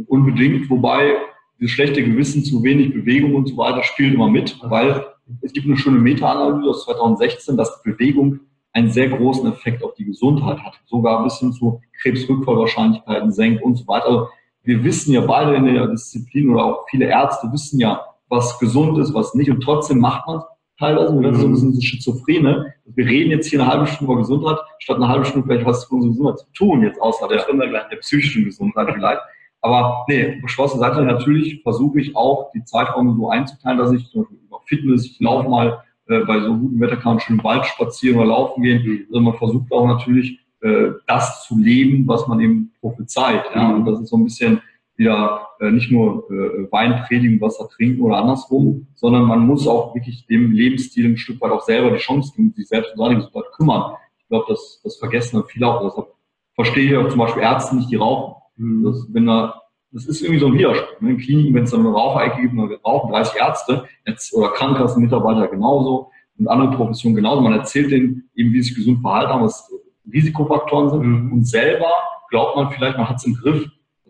Unbedingt, 0.07 0.69
wobei 0.71 1.17
das 1.61 1.71
schlechte 1.71 2.03
Gewissen 2.03 2.45
zu 2.45 2.63
wenig 2.63 2.93
Bewegung 2.93 3.35
und 3.35 3.49
so 3.49 3.57
weiter 3.57 3.83
spielt 3.83 4.15
immer 4.15 4.29
mit, 4.29 4.59
weil 4.63 5.05
es 5.43 5.53
gibt 5.53 5.67
eine 5.67 5.77
schöne 5.77 5.99
Meta-Analyse 5.99 6.71
aus 6.71 6.85
2016, 6.85 7.57
dass 7.57 7.83
Bewegung 7.83 8.41
einen 8.73 8.91
sehr 8.91 9.09
großen 9.09 9.51
Effekt 9.51 9.83
auf 9.83 9.95
die 9.95 10.05
Gesundheit 10.05 10.59
hat, 10.61 10.81
sogar 10.87 11.25
bis 11.25 11.39
hin 11.39 11.53
zu 11.53 11.81
Krebsrückfallwahrscheinlichkeiten 12.03 13.33
senkt 13.33 13.63
und 13.63 13.77
so 13.77 13.87
weiter. 13.87 14.07
Also 14.07 14.29
wir 14.63 14.85
wissen 14.85 15.13
ja 15.13 15.21
beide 15.23 15.57
in 15.57 15.65
der 15.65 15.89
Disziplin 15.89 16.51
oder 16.51 16.65
auch 16.65 16.87
viele 16.89 17.07
Ärzte 17.07 17.51
wissen 17.53 17.81
ja, 17.81 18.05
was 18.29 18.59
gesund 18.59 18.99
ist, 18.99 19.15
was 19.15 19.35
nicht 19.35 19.51
und 19.51 19.61
trotzdem 19.61 19.99
macht 19.99 20.27
man 20.27 20.39
es 20.39 20.45
teilweise. 20.79 21.11
Und 21.11 21.23
das 21.23 21.37
ist 21.37 21.41
so 21.41 21.47
ein 21.47 21.53
bisschen 21.53 21.75
so 21.75 21.81
Schizophrene. 21.81 22.75
Wir 22.87 23.07
reden 23.07 23.31
jetzt 23.31 23.49
hier 23.49 23.61
eine 23.61 23.71
halbe 23.71 23.87
Stunde 23.87 24.13
über 24.13 24.21
Gesundheit, 24.21 24.59
statt 24.79 24.97
eine 24.97 25.09
halbe 25.09 25.25
Stunde 25.25 25.47
vielleicht 25.47 25.67
was 25.67 25.85
für 25.85 25.95
unsere 25.95 26.13
Gesundheit 26.13 26.39
zu 26.39 26.53
tun, 26.53 26.83
jetzt 26.83 27.01
außer 27.01 27.29
der, 27.29 27.45
der 27.47 27.97
psychischen 27.97 28.45
Gesundheit 28.45 28.89
vielleicht. 28.93 29.21
Aber 29.61 30.05
nee, 30.09 30.41
zur 30.47 30.69
Seite, 30.69 31.03
natürlich 31.03 31.63
versuche 31.63 32.01
ich 32.01 32.15
auch 32.15 32.53
die 32.53 32.65
Zeiträume 32.65 33.15
so 33.17 33.29
einzuteilen, 33.29 33.79
dass 33.79 33.93
ich 33.93 34.09
zum 34.09 34.23
Beispiel 34.23 34.39
über 34.47 34.61
Fitness, 34.67 35.07
ich 35.07 35.21
laufe 35.21 35.49
mal 35.49 35.83
äh, 36.09 36.21
bei 36.21 36.41
so 36.41 36.57
gutem 36.57 36.81
Wetter 36.81 36.97
kann 36.97 37.15
man 37.15 37.21
schön 37.21 37.39
im 37.39 37.45
Wald 37.45 37.67
spazieren 37.67 38.19
oder 38.19 38.29
laufen 38.29 38.63
gehen. 38.63 38.83
Mhm. 38.83 39.07
Also 39.09 39.21
man 39.21 39.35
versucht 39.35 39.73
auch 39.73 39.87
natürlich 39.87 40.39
äh, 40.61 40.91
das 41.07 41.45
zu 41.47 41.59
leben, 41.59 42.07
was 42.07 42.27
man 42.29 42.41
eben 42.41 42.73
prophezeit. 42.81 43.45
Ja? 43.55 43.75
Und 43.75 43.85
das 43.85 44.01
ist 44.01 44.11
so 44.11 44.17
ein 44.17 44.25
bisschen 44.25 44.61
wieder 44.99 45.49
äh, 45.61 45.71
nicht 45.71 45.91
nur 45.91 46.29
äh, 46.31 46.71
Wein 46.73 47.05
predigen, 47.07 47.41
Wasser 47.41 47.69
trinken 47.69 48.03
oder 48.03 48.17
andersrum, 48.17 48.89
sondern 48.95 49.25
man 49.25 49.47
muss 49.47 49.67
auch 49.67 49.95
wirklich 49.95 50.27
dem 50.27 50.51
Lebensstil 50.51 51.07
ein 51.07 51.17
Stück 51.17 51.41
weit 51.41 51.53
auch 51.53 51.63
selber 51.63 51.93
die 51.93 51.99
Chance 51.99 52.33
geben, 52.37 52.53
sich 52.57 52.69
selbst 52.69 52.93
um 52.95 53.05
seine 53.05 53.17
Gesundheit 53.17 53.53
kümmern. 53.57 53.95
Ich 54.19 54.29
glaube, 54.29 54.47
das, 54.49 54.81
das 54.83 54.97
vergessen 54.97 55.43
viele 55.47 55.69
auch. 55.69 55.83
Deshalb 55.85 56.09
verstehe 56.55 56.91
ich 56.91 56.97
auch 56.97 57.09
zum 57.09 57.21
Beispiel 57.21 57.43
Ärzte 57.43 57.77
nicht, 57.77 57.91
die 57.91 57.97
rauchen. 57.97 58.43
Mhm. 58.57 58.85
Das, 58.85 59.07
wenn 59.13 59.27
da, 59.27 59.63
das 59.93 60.07
ist 60.07 60.21
irgendwie 60.21 60.41
so 60.41 60.49
ein 60.49 60.55
Widerspruch. 60.55 61.01
Ne? 61.01 61.11
In 61.11 61.19
Kliniken, 61.19 61.55
wenn 61.55 61.63
es 61.63 61.71
dann 61.71 61.81
eine 61.81 61.91
Raucherecke 61.91 62.43
gibt, 62.43 62.59
dann 62.59 62.73
rauchen 62.85 63.13
30 63.13 63.41
Ärzte 63.41 63.85
jetzt, 64.05 64.35
oder 64.35 64.51
Krankenkassenmitarbeiter 64.51 65.47
genauso 65.47 66.11
und 66.39 66.49
andere 66.49 66.77
Professionen 66.77 67.15
genauso. 67.15 67.41
Man 67.41 67.53
erzählt 67.53 67.93
denen 67.93 68.29
eben, 68.35 68.53
wie 68.53 68.61
sie 68.61 68.71
sich 68.71 68.77
gesund 68.77 69.01
verhalten 69.01 69.33
haben, 69.33 69.45
was 69.45 69.73
Risikofaktoren 70.13 70.91
sind 70.91 71.03
mhm. 71.03 71.33
und 71.33 71.47
selber 71.47 71.87
glaubt 72.31 72.57
man 72.57 72.71
vielleicht, 72.73 72.99
man 72.99 73.09
hat 73.09 73.17
es 73.17 73.27
im 73.27 73.35
Griff 73.35 73.69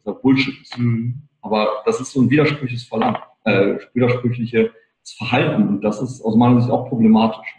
da 0.09 0.13
Bullshit 0.13 0.61
ist. 0.61 0.79
Mhm. 0.79 1.23
Aber 1.43 1.83
das 1.85 2.01
ist 2.01 2.13
so 2.13 2.21
ein 2.21 2.31
widersprüchliches 2.31 2.85
Verlangen, 2.85 3.19
äh, 3.45 3.77
widersprüchliches 3.95 4.71
Verhalten 5.17 5.69
und 5.69 5.81
das 5.83 6.03
ist 6.03 6.21
aus 6.23 6.37
meiner 6.37 6.61
Sicht 6.61 6.73
auch 6.73 6.89
problematisch. 6.89 7.59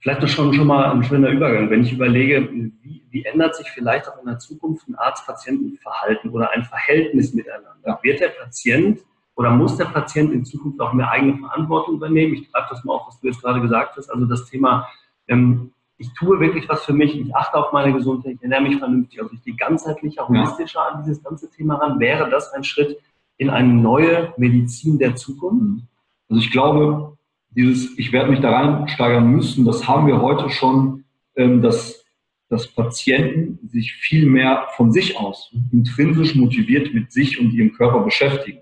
Vielleicht 0.00 0.20
noch 0.20 0.28
schon, 0.28 0.52
schon 0.52 0.66
mal 0.66 0.90
ein 0.90 1.04
schöner 1.04 1.28
Übergang. 1.28 1.70
Wenn 1.70 1.82
ich 1.82 1.92
überlege, 1.92 2.50
wie, 2.82 3.04
wie 3.08 3.24
ändert 3.24 3.54
sich 3.54 3.70
vielleicht 3.70 4.08
auch 4.08 4.18
in 4.18 4.26
der 4.26 4.38
Zukunft 4.40 4.88
ein 4.88 4.96
Arzt-Patienten-Verhalten 4.96 6.30
oder 6.30 6.50
ein 6.50 6.64
Verhältnis 6.64 7.32
miteinander? 7.34 7.76
Ja. 7.86 8.00
Wird 8.02 8.18
der 8.18 8.30
Patient 8.30 9.00
oder 9.36 9.50
muss 9.50 9.76
der 9.76 9.84
Patient 9.84 10.32
in 10.32 10.44
Zukunft 10.44 10.80
auch 10.80 10.92
mehr 10.92 11.08
eigene 11.08 11.38
Verantwortung 11.38 11.96
übernehmen? 11.96 12.34
Ich 12.34 12.50
greife 12.50 12.66
das 12.70 12.82
mal 12.82 12.94
auf, 12.94 13.06
was 13.06 13.20
du 13.20 13.28
jetzt 13.28 13.40
gerade 13.40 13.60
gesagt 13.60 13.96
hast. 13.96 14.10
Also 14.10 14.26
das 14.26 14.44
Thema, 14.46 14.88
ähm, 15.28 15.72
ich 16.02 16.12
tue 16.14 16.40
wirklich 16.40 16.68
was 16.68 16.84
für 16.84 16.92
mich, 16.92 17.16
ich 17.16 17.34
achte 17.34 17.56
auf 17.56 17.72
meine 17.72 17.92
Gesundheit, 17.92 18.34
ich 18.34 18.42
ernähre 18.42 18.62
mich 18.62 18.78
vernünftig, 18.78 19.22
also 19.22 19.32
ich 19.34 19.42
gehe 19.44 19.54
ganzheitlicher, 19.54 20.26
holistischer 20.26 20.80
ja. 20.80 20.88
an 20.88 21.04
dieses 21.04 21.22
ganze 21.22 21.48
Thema 21.48 21.76
ran. 21.76 22.00
Wäre 22.00 22.28
das 22.28 22.52
ein 22.52 22.64
Schritt 22.64 22.98
in 23.36 23.50
eine 23.50 23.72
neue 23.72 24.34
Medizin 24.36 24.98
der 24.98 25.14
Zukunft? 25.14 25.86
Also 26.28 26.42
ich 26.42 26.50
glaube, 26.50 27.16
dieses, 27.50 27.96
ich 27.98 28.12
werde 28.12 28.30
mich 28.30 28.40
da 28.40 28.50
reinsteigern 28.50 29.28
müssen, 29.28 29.64
das 29.64 29.86
haben 29.86 30.08
wir 30.08 30.20
heute 30.20 30.50
schon, 30.50 31.04
ähm, 31.36 31.62
dass, 31.62 32.04
dass 32.48 32.66
Patienten 32.66 33.68
sich 33.68 33.92
viel 33.92 34.26
mehr 34.26 34.66
von 34.76 34.90
sich 34.90 35.16
aus 35.16 35.54
intrinsisch 35.70 36.34
motiviert 36.34 36.92
mit 36.92 37.12
sich 37.12 37.38
und 37.38 37.52
ihrem 37.52 37.72
Körper 37.74 38.00
beschäftigen. 38.00 38.58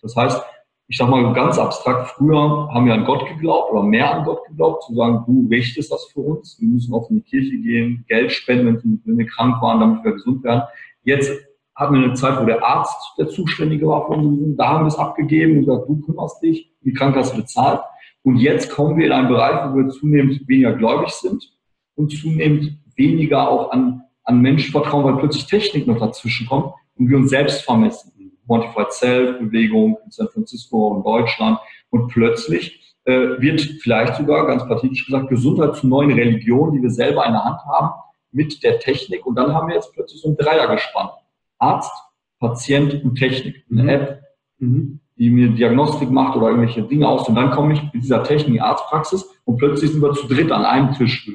Das 0.00 0.14
heißt, 0.14 0.40
ich 0.88 0.98
sage 0.98 1.10
mal 1.10 1.32
ganz 1.32 1.58
abstrakt, 1.58 2.10
früher 2.10 2.68
haben 2.72 2.86
wir 2.86 2.94
an 2.94 3.04
Gott 3.04 3.26
geglaubt 3.26 3.72
oder 3.72 3.82
mehr 3.82 4.14
an 4.14 4.24
Gott 4.24 4.44
geglaubt, 4.46 4.84
zu 4.84 4.94
sagen, 4.94 5.24
du 5.26 5.48
richtest 5.50 5.90
das 5.90 6.04
für 6.12 6.20
uns, 6.20 6.58
wir 6.60 6.68
müssen 6.68 6.92
auch 6.92 7.08
in 7.10 7.16
die 7.16 7.22
Kirche 7.22 7.56
gehen, 7.56 8.04
Geld 8.06 8.32
spenden, 8.32 9.02
wenn 9.04 9.18
wir 9.18 9.26
krank 9.26 9.62
waren, 9.62 9.80
damit 9.80 10.04
wir 10.04 10.12
gesund 10.12 10.44
werden. 10.44 10.62
Jetzt 11.04 11.32
hatten 11.74 11.94
wir 11.94 12.04
eine 12.04 12.14
Zeit, 12.14 12.40
wo 12.40 12.44
der 12.44 12.62
Arzt 12.62 13.14
der 13.18 13.28
Zuständige 13.28 13.86
war 13.88 14.06
für 14.06 14.12
uns, 14.12 14.56
da 14.56 14.68
haben 14.68 14.84
wir 14.84 14.88
es 14.88 14.98
abgegeben 14.98 15.58
und 15.58 15.64
gesagt, 15.64 15.88
du 15.88 16.00
kümmerst 16.02 16.42
dich, 16.42 16.70
die 16.82 16.92
Krankenkasse 16.92 17.36
bezahlt. 17.36 17.80
Und 18.22 18.36
jetzt 18.36 18.70
kommen 18.70 18.96
wir 18.96 19.06
in 19.06 19.12
einen 19.12 19.28
Bereich, 19.28 19.70
wo 19.70 19.76
wir 19.76 19.88
zunehmend 19.88 20.46
weniger 20.48 20.74
gläubig 20.74 21.10
sind 21.10 21.50
und 21.94 22.10
zunehmend 22.10 22.78
weniger 22.96 23.48
auch 23.50 23.70
an, 23.70 24.02
an 24.24 24.40
Menschen 24.40 24.70
vertrauen, 24.70 25.04
weil 25.04 25.16
plötzlich 25.16 25.46
Technik 25.46 25.86
noch 25.86 25.98
dazwischen 25.98 26.46
kommt 26.46 26.72
und 26.96 27.08
wir 27.08 27.16
uns 27.16 27.30
selbst 27.30 27.62
vermessen. 27.62 28.12
Mortified 28.46 28.92
Self 28.92 29.38
Bewegung 29.38 29.98
in 30.04 30.10
San 30.10 30.28
Francisco 30.28 30.96
in 30.96 31.02
Deutschland 31.02 31.58
und 31.90 32.08
plötzlich 32.08 32.96
äh, 33.04 33.40
wird 33.40 33.60
vielleicht 33.82 34.16
sogar, 34.16 34.46
ganz 34.46 34.66
pathetisch 34.66 35.06
gesagt, 35.06 35.28
Gesundheit 35.28 35.76
zur 35.76 35.90
neuen 35.90 36.12
Religion, 36.12 36.72
die 36.72 36.82
wir 36.82 36.90
selber 36.90 37.24
in 37.26 37.32
der 37.32 37.44
Hand 37.44 37.60
haben, 37.66 37.90
mit 38.32 38.62
der 38.62 38.80
Technik. 38.80 39.26
Und 39.26 39.36
dann 39.36 39.52
haben 39.54 39.68
wir 39.68 39.74
jetzt 39.74 39.92
plötzlich 39.92 40.20
so 40.20 40.28
ein 40.28 40.36
Dreier 40.36 40.66
gespannt. 40.68 41.10
Arzt, 41.58 41.92
Patient 42.40 43.04
und 43.04 43.16
Technik. 43.16 43.64
Eine 43.70 43.82
mhm. 43.82 43.88
App, 43.88 44.22
mhm 44.58 45.00
die 45.16 45.30
mir 45.30 45.48
Diagnostik 45.48 46.10
macht 46.10 46.36
oder 46.36 46.48
irgendwelche 46.48 46.82
Dinge 46.82 47.08
aus. 47.08 47.28
Und 47.28 47.36
dann 47.36 47.50
komme 47.50 47.74
ich 47.74 47.82
mit 47.82 47.94
dieser 47.94 48.24
Technik 48.24 48.48
in 48.48 48.52
die 48.54 48.60
Arztpraxis 48.60 49.24
und 49.44 49.58
plötzlich 49.58 49.92
sind 49.92 50.02
wir 50.02 50.12
zu 50.12 50.26
dritt 50.26 50.50
an 50.50 50.64
einem 50.64 50.92
Tisch. 50.92 51.28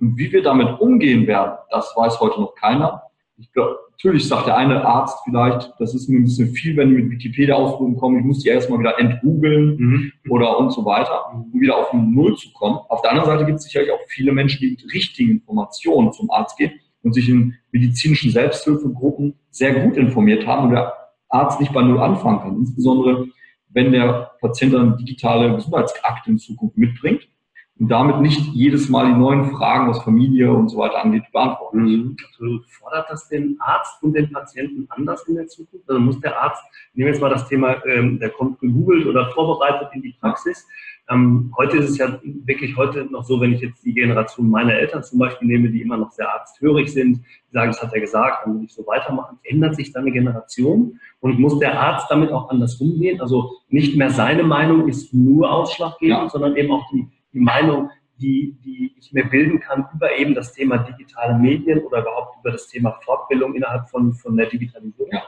Und 0.00 0.16
wie 0.16 0.32
wir 0.32 0.42
damit 0.42 0.80
umgehen 0.80 1.26
werden, 1.26 1.56
das 1.70 1.92
weiß 1.96 2.20
heute 2.20 2.40
noch 2.40 2.54
keiner. 2.54 3.02
Ich 3.36 3.52
glaube, 3.52 3.78
natürlich 3.96 4.28
sagt 4.28 4.46
der 4.46 4.56
eine 4.56 4.84
Arzt 4.84 5.18
vielleicht, 5.24 5.72
das 5.78 5.94
ist 5.94 6.08
mir 6.08 6.18
ein 6.18 6.24
bisschen 6.24 6.50
viel, 6.50 6.76
wenn 6.76 6.90
die 6.90 7.02
mit 7.02 7.10
Wikipedia-Ausdrücken 7.12 7.96
kommen, 7.96 8.18
ich 8.18 8.24
muss 8.24 8.40
die 8.40 8.50
erstmal 8.50 8.78
wieder 8.78 8.98
entgoogeln 8.98 9.76
mhm. 9.78 10.12
oder 10.28 10.58
und 10.58 10.70
so 10.70 10.84
weiter, 10.84 11.32
um 11.32 11.50
wieder 11.58 11.78
auf 11.78 11.92
Null 11.94 12.36
zu 12.36 12.52
kommen. 12.52 12.78
Auf 12.88 13.00
der 13.00 13.12
anderen 13.12 13.30
Seite 13.30 13.46
gibt 13.46 13.58
es 13.58 13.64
sicherlich 13.64 13.90
auch 13.90 14.00
viele 14.08 14.32
Menschen, 14.32 14.60
die 14.60 14.70
mit 14.72 14.84
richtigen 14.92 15.30
Informationen 15.30 16.12
zum 16.12 16.30
Arzt 16.30 16.58
gehen 16.58 16.72
und 17.02 17.14
sich 17.14 17.28
in 17.28 17.54
medizinischen 17.72 18.30
Selbsthilfegruppen 18.30 19.34
sehr 19.50 19.74
gut 19.80 19.96
informiert 19.96 20.46
haben 20.46 20.64
und 20.64 20.70
der 20.72 20.92
Arzt 21.30 21.58
nicht 21.58 21.72
bei 21.72 21.82
Null 21.82 21.98
anfangen 21.98 22.40
kann. 22.40 22.56
Insbesondere, 22.56 23.26
wenn 23.70 23.92
der 23.92 24.32
Patient 24.40 24.74
dann 24.74 24.98
digitale 24.98 25.54
Gesundheitsakte 25.54 26.30
in 26.30 26.38
Zukunft 26.38 26.76
mitbringt 26.76 27.28
und 27.78 27.88
damit 27.88 28.20
nicht 28.20 28.40
jedes 28.54 28.88
Mal 28.88 29.06
die 29.06 29.18
neuen 29.18 29.50
Fragen, 29.50 29.88
was 29.88 30.02
Familie 30.02 30.50
und 30.52 30.68
so 30.70 30.78
weiter 30.78 31.04
angeht, 31.04 31.24
beantworten. 31.32 31.82
Mhm. 31.82 32.16
Also 32.38 32.60
fordert 32.68 33.10
das 33.10 33.28
den 33.28 33.56
Arzt 33.60 34.02
und 34.02 34.14
den 34.14 34.32
Patienten 34.32 34.86
anders 34.88 35.26
in 35.28 35.34
der 35.34 35.46
Zukunft? 35.46 35.88
Also 35.88 36.00
muss 36.00 36.20
der 36.20 36.40
Arzt, 36.40 36.62
nehmen 36.94 37.06
wir 37.06 37.12
jetzt 37.12 37.20
mal 37.20 37.30
das 37.30 37.46
Thema, 37.48 37.84
ähm, 37.86 38.18
der 38.18 38.30
kommt 38.30 38.60
gegoogelt 38.60 39.06
oder 39.06 39.30
vorbereitet 39.32 39.88
in 39.92 40.02
die 40.02 40.16
Praxis, 40.20 40.66
ähm, 41.08 41.54
heute 41.56 41.76
ist 41.76 41.90
es 41.90 41.98
ja 41.98 42.18
wirklich 42.44 42.76
heute 42.76 43.04
noch 43.04 43.22
so, 43.22 43.40
wenn 43.40 43.52
ich 43.52 43.60
jetzt 43.60 43.84
die 43.84 43.94
Generation 43.94 44.50
meiner 44.50 44.74
Eltern 44.74 45.04
zum 45.04 45.20
Beispiel 45.20 45.46
nehme, 45.46 45.70
die 45.70 45.80
immer 45.80 45.96
noch 45.96 46.10
sehr 46.10 46.28
arzthörig 46.32 46.92
sind, 46.92 47.18
die 47.18 47.52
sagen, 47.52 47.70
das 47.70 47.80
hat 47.80 47.94
er 47.94 48.00
gesagt, 48.00 48.44
dann 48.44 48.58
will 48.58 48.64
ich 48.64 48.74
so 48.74 48.84
weitermachen, 48.86 49.38
ändert 49.44 49.76
sich 49.76 49.92
dann 49.92 50.02
eine 50.02 50.12
Generation 50.12 50.98
und 51.20 51.38
muss 51.38 51.60
der 51.60 51.80
Arzt 51.80 52.10
damit 52.10 52.32
auch 52.32 52.50
anders 52.50 52.80
umgehen? 52.80 53.20
Also 53.20 53.52
nicht 53.68 53.96
mehr 53.96 54.10
seine 54.10 54.42
Meinung 54.42 54.88
ist 54.88 55.14
nur 55.14 55.50
ausschlaggebend, 55.52 56.22
ja. 56.22 56.28
sondern 56.28 56.56
eben 56.56 56.72
auch 56.72 56.90
die, 56.90 57.06
die 57.36 57.40
Meinung, 57.40 57.90
die, 58.18 58.56
die 58.64 58.94
ich 58.98 59.12
mir 59.12 59.24
bilden 59.24 59.60
kann 59.60 59.86
über 59.94 60.16
eben 60.16 60.34
das 60.34 60.54
Thema 60.54 60.78
digitale 60.78 61.38
Medien 61.38 61.80
oder 61.84 62.00
überhaupt 62.00 62.38
über 62.40 62.50
das 62.50 62.66
Thema 62.66 62.98
Fortbildung 63.04 63.54
innerhalb 63.54 63.90
von, 63.90 64.14
von 64.14 64.36
der 64.36 64.46
Digitalisierung. 64.46 65.12
Ja. 65.12 65.22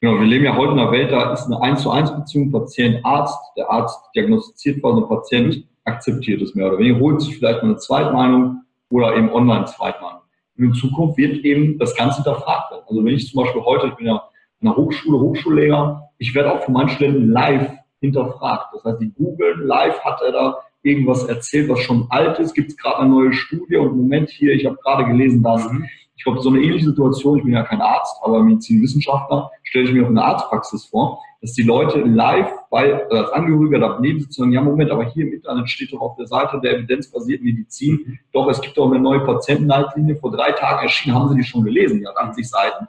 Genau, 0.00 0.20
wir 0.20 0.26
leben 0.26 0.44
ja 0.44 0.56
heute 0.56 0.72
in 0.72 0.78
einer 0.78 0.92
Welt, 0.92 1.10
da 1.10 1.32
ist 1.32 1.46
eine 1.46 1.60
1 1.60 1.82
zu 1.82 1.90
1 1.90 2.14
Beziehung 2.14 2.52
Patient-Arzt. 2.52 3.36
Der 3.56 3.68
Arzt 3.68 3.98
diagnostiziert 4.14 4.80
was, 4.84 4.94
der 4.94 5.06
Patient 5.06 5.64
akzeptiert 5.84 6.40
es 6.40 6.54
mehr 6.54 6.68
oder 6.68 6.78
weniger, 6.78 7.00
holt 7.00 7.20
sich 7.20 7.36
vielleicht 7.36 7.62
mal 7.62 7.70
eine 7.70 7.78
Zweitmeinung 7.78 8.62
oder 8.90 9.16
eben 9.16 9.32
Online-Zweitmeinung. 9.32 10.22
Und 10.56 10.64
in 10.64 10.74
Zukunft 10.74 11.18
wird 11.18 11.44
eben 11.44 11.76
das 11.78 11.96
Ganze 11.96 12.22
hinterfragt 12.22 12.70
werden. 12.70 12.84
Also 12.86 13.04
wenn 13.04 13.14
ich 13.14 13.28
zum 13.28 13.42
Beispiel 13.42 13.62
heute, 13.62 13.88
ich 13.88 13.94
bin 13.94 14.06
ja 14.06 14.22
in 14.60 14.68
einer 14.68 14.76
Hochschule, 14.76 15.18
Hochschullehrer, 15.18 16.10
ich 16.18 16.32
werde 16.36 16.52
auch 16.52 16.62
von 16.62 16.74
meinen 16.74 16.90
Studenten 16.90 17.30
live 17.30 17.72
hinterfragt. 18.00 18.74
Das 18.74 18.84
heißt, 18.84 19.00
die 19.00 19.12
googeln 19.12 19.66
live, 19.66 19.98
hat 20.04 20.22
er 20.22 20.30
da 20.30 20.58
irgendwas 20.82 21.24
erzählt, 21.24 21.68
was 21.68 21.80
schon 21.80 22.06
alt 22.10 22.38
ist, 22.38 22.54
gibt 22.54 22.70
es 22.70 22.76
gerade 22.76 23.00
eine 23.00 23.10
neue 23.10 23.32
Studie 23.32 23.76
und 23.76 23.96
Moment 23.96 24.30
hier, 24.30 24.52
ich 24.52 24.66
habe 24.66 24.76
gerade 24.82 25.06
gelesen, 25.06 25.42
dass 25.42 25.70
mhm. 25.70 25.86
Ich 26.18 26.24
glaube, 26.24 26.40
so 26.40 26.50
eine 26.50 26.58
ähnliche 26.58 26.86
Situation, 26.86 27.38
ich 27.38 27.44
bin 27.44 27.52
ja 27.52 27.62
kein 27.62 27.80
Arzt, 27.80 28.16
aber 28.22 28.42
Medizinwissenschaftler, 28.42 29.52
stelle 29.62 29.84
ich 29.84 29.92
mir 29.92 30.04
auch 30.04 30.08
in 30.08 30.16
der 30.16 30.24
Arztpraxis 30.24 30.86
vor, 30.86 31.22
dass 31.40 31.52
die 31.52 31.62
Leute 31.62 32.00
live 32.00 32.50
bei, 32.70 32.92
also 33.04 33.16
als 33.16 33.30
Angehöriger 33.30 33.78
daneben 33.78 34.18
sitzen 34.18 34.42
und 34.42 34.46
sagen, 34.46 34.52
ja 34.52 34.60
Moment, 34.60 34.90
aber 34.90 35.04
hier 35.04 35.26
im 35.26 35.34
Internet 35.34 35.70
steht 35.70 35.92
doch 35.92 36.00
auf 36.00 36.16
der 36.16 36.26
Seite 36.26 36.60
der 36.60 36.76
evidenzbasierten 36.76 37.46
Medizin, 37.46 38.18
doch 38.32 38.48
es 38.48 38.60
gibt 38.60 38.76
doch 38.76 38.90
eine 38.90 38.98
neue 38.98 39.20
Patientenleitlinie, 39.20 40.16
vor 40.16 40.32
drei 40.32 40.50
Tagen 40.50 40.82
erschienen, 40.82 41.14
haben 41.14 41.28
Sie 41.28 41.36
die 41.36 41.44
schon 41.44 41.62
gelesen, 41.62 42.00
die 42.00 42.06
hat 42.08 42.16
80 42.16 42.48
Seiten. 42.48 42.88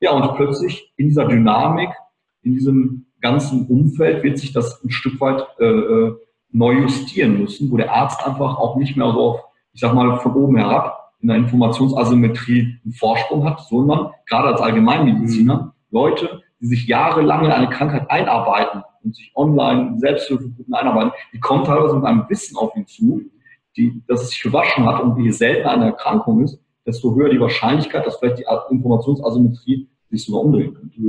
Ja, 0.00 0.10
und 0.10 0.36
plötzlich 0.36 0.92
in 0.98 1.08
dieser 1.08 1.24
Dynamik, 1.24 1.88
in 2.42 2.52
diesem 2.52 3.06
ganzen 3.22 3.66
Umfeld 3.68 4.22
wird 4.22 4.36
sich 4.36 4.52
das 4.52 4.84
ein 4.84 4.90
Stück 4.90 5.18
weit 5.18 5.46
äh, 5.58 5.64
äh 5.64 6.16
neu 6.56 6.72
justieren 6.72 7.38
müssen, 7.38 7.70
wo 7.70 7.76
der 7.76 7.92
Arzt 7.92 8.26
einfach 8.26 8.58
auch 8.58 8.76
nicht 8.76 8.96
mehr 8.96 9.12
so 9.12 9.20
auf, 9.20 9.40
ich 9.74 9.80
sag 9.80 9.92
mal, 9.92 10.18
von 10.20 10.34
oben 10.34 10.56
herab 10.56 11.12
in 11.20 11.28
der 11.28 11.36
Informationsasymmetrie 11.36 12.78
einen 12.82 12.94
Vorsprung 12.94 13.44
hat, 13.44 13.60
sondern 13.60 14.10
gerade 14.26 14.48
als 14.48 14.62
Allgemeinmediziner 14.62 15.74
Leute, 15.90 16.42
die 16.60 16.66
sich 16.66 16.86
jahrelang 16.86 17.44
in 17.44 17.50
eine 17.50 17.68
Krankheit 17.68 18.10
einarbeiten 18.10 18.82
und 19.04 19.14
sich 19.14 19.32
online 19.34 19.98
Selbsthilfegruppen 19.98 20.72
einarbeiten, 20.72 21.12
die 21.34 21.40
kommen 21.40 21.64
teilweise 21.64 21.96
mit 21.96 22.04
einem 22.04 22.24
Wissen 22.28 22.56
auf 22.56 22.74
ihn 22.74 22.86
zu, 22.86 23.22
die, 23.76 24.02
dass 24.08 24.22
es 24.22 24.30
sich 24.30 24.42
gewaschen 24.42 24.86
hat. 24.86 25.02
Und 25.02 25.22
je 25.22 25.30
seltener 25.30 25.72
eine 25.72 25.86
Erkrankung 25.86 26.42
ist, 26.42 26.58
desto 26.86 27.14
höher 27.14 27.28
die 27.28 27.40
Wahrscheinlichkeit, 27.40 28.06
dass 28.06 28.16
vielleicht 28.16 28.38
die 28.38 28.46
Informationsasymmetrie 28.70 29.88
sich 30.10 30.24
sogar 30.24 30.40
umdrehen 30.42 30.72
könnte. 30.72 31.00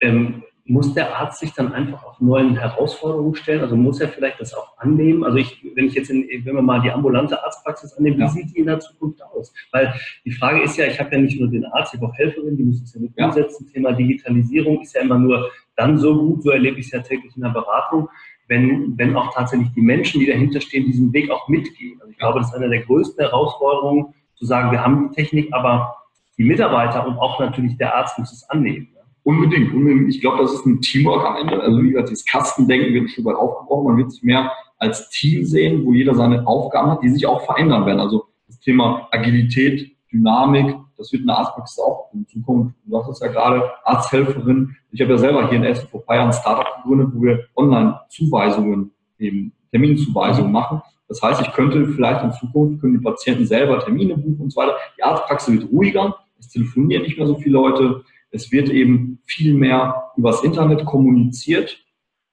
Ähm, 0.00 0.42
muss 0.68 0.94
der 0.94 1.16
Arzt 1.16 1.40
sich 1.40 1.52
dann 1.52 1.72
einfach 1.72 2.04
auf 2.04 2.20
neuen 2.20 2.56
Herausforderungen 2.56 3.34
stellen? 3.34 3.60
Also 3.60 3.76
muss 3.76 4.00
er 4.00 4.08
vielleicht 4.08 4.40
das 4.40 4.52
auch 4.54 4.76
annehmen? 4.78 5.22
Also 5.24 5.38
ich, 5.38 5.64
wenn 5.74 5.86
ich 5.86 5.94
jetzt, 5.94 6.10
in, 6.10 6.26
wenn 6.44 6.56
wir 6.56 6.62
mal 6.62 6.80
die 6.80 6.90
ambulante 6.90 7.42
Arztpraxis 7.42 7.92
annehmen, 7.94 8.20
ja. 8.20 8.26
wie 8.26 8.30
sieht 8.30 8.54
die 8.54 8.60
in 8.60 8.66
der 8.66 8.80
Zukunft 8.80 9.22
aus? 9.22 9.52
Weil 9.70 9.94
die 10.24 10.32
Frage 10.32 10.62
ist 10.62 10.76
ja, 10.76 10.86
ich 10.86 10.98
habe 10.98 11.14
ja 11.14 11.18
nicht 11.18 11.38
nur 11.38 11.48
den 11.48 11.64
Arzt, 11.66 11.94
ich 11.94 12.00
habe 12.00 12.10
auch 12.10 12.16
Helferinnen, 12.16 12.56
die 12.56 12.64
müssen 12.64 12.84
es 12.84 12.94
ja 12.94 13.00
mit 13.00 13.12
ja. 13.16 13.26
umsetzen. 13.26 13.70
Thema 13.72 13.92
Digitalisierung 13.92 14.80
ist 14.82 14.94
ja 14.94 15.02
immer 15.02 15.18
nur 15.18 15.50
dann 15.76 15.98
so 15.98 16.18
gut, 16.18 16.42
so 16.42 16.50
erlebe 16.50 16.80
ich 16.80 16.86
es 16.86 16.92
ja 16.92 17.00
täglich 17.00 17.36
in 17.36 17.42
der 17.42 17.50
Beratung, 17.50 18.08
wenn, 18.48 18.96
wenn 18.96 19.16
auch 19.16 19.32
tatsächlich 19.34 19.72
die 19.74 19.82
Menschen, 19.82 20.20
die 20.20 20.26
dahinter 20.26 20.60
stehen, 20.60 20.86
diesen 20.86 21.12
Weg 21.12 21.30
auch 21.30 21.48
mitgehen. 21.48 21.98
Also 22.00 22.10
ich 22.10 22.18
glaube, 22.18 22.40
das 22.40 22.48
ist 22.48 22.54
eine 22.54 22.68
der 22.68 22.82
größten 22.82 23.24
Herausforderungen, 23.24 24.14
zu 24.34 24.44
sagen, 24.44 24.70
wir 24.70 24.84
haben 24.84 25.08
die 25.08 25.14
Technik, 25.14 25.52
aber 25.52 25.96
die 26.38 26.44
Mitarbeiter 26.44 27.06
und 27.06 27.18
auch 27.18 27.40
natürlich 27.40 27.76
der 27.78 27.94
Arzt 27.94 28.18
muss 28.18 28.32
es 28.32 28.48
annehmen. 28.50 28.88
Unbedingt, 29.26 29.74
unbedingt. 29.74 30.08
Ich 30.08 30.20
glaube, 30.20 30.38
das 30.38 30.52
ist 30.52 30.66
ein 30.66 30.80
Teamwork 30.80 31.26
am 31.26 31.34
Ende. 31.36 31.60
Also 31.60 31.82
wie 31.82 31.90
gesagt, 31.90 32.12
das 32.12 32.24
Kastendenken 32.24 32.94
wird 32.94 33.06
ein 33.06 33.08
Stück 33.08 33.24
weit 33.24 33.34
aufgebrochen. 33.34 33.86
Man 33.86 33.96
wird 33.96 34.12
sich 34.12 34.22
mehr 34.22 34.52
als 34.78 35.10
Team 35.10 35.44
sehen, 35.44 35.84
wo 35.84 35.92
jeder 35.92 36.14
seine 36.14 36.46
Aufgaben 36.46 36.92
hat, 36.92 37.02
die 37.02 37.08
sich 37.08 37.26
auch 37.26 37.44
verändern 37.44 37.86
werden. 37.86 37.98
Also 37.98 38.26
das 38.46 38.60
Thema 38.60 39.08
Agilität, 39.10 39.90
Dynamik, 40.12 40.76
das 40.96 41.10
wird 41.10 41.22
in 41.22 41.26
der 41.26 41.38
Arztpraxis 41.38 41.80
auch 41.80 42.08
in 42.14 42.24
Zukunft. 42.28 42.76
Du 42.84 42.92
sagst 42.92 43.10
es 43.10 43.18
ja 43.18 43.26
gerade, 43.26 43.68
Arzthelferin. 43.82 44.76
Ich 44.92 45.00
habe 45.00 45.10
ja 45.10 45.18
selber 45.18 45.48
hier 45.48 45.58
in 45.58 45.64
Essen 45.64 45.88
vor 45.88 46.02
ein 46.02 46.06
paar 46.06 46.16
Jahren 46.16 46.28
ein 46.28 46.32
Startup 46.32 46.84
gegründet, 46.84 47.08
wo 47.12 47.22
wir 47.22 47.46
Online-Zuweisungen, 47.56 48.92
eben 49.18 49.52
Terminzuweisungen 49.72 50.52
machen. 50.52 50.82
Das 51.08 51.20
heißt, 51.20 51.40
ich 51.40 51.52
könnte 51.52 51.84
vielleicht 51.88 52.22
in 52.22 52.30
Zukunft, 52.30 52.80
können 52.80 52.92
die 52.92 53.02
Patienten 53.02 53.44
selber 53.44 53.80
Termine 53.80 54.16
buchen 54.16 54.38
und 54.40 54.52
so 54.52 54.60
weiter. 54.60 54.76
Die 54.96 55.02
Arztpraxis 55.02 55.52
wird 55.52 55.72
ruhiger. 55.72 56.14
Es 56.38 56.48
telefonieren 56.48 57.02
nicht 57.02 57.18
mehr 57.18 57.26
so 57.26 57.34
viele 57.34 57.54
Leute. 57.54 58.04
Es 58.36 58.52
wird 58.52 58.68
eben 58.68 59.18
viel 59.26 59.54
mehr 59.54 60.12
übers 60.16 60.44
Internet 60.44 60.84
kommuniziert 60.84 61.82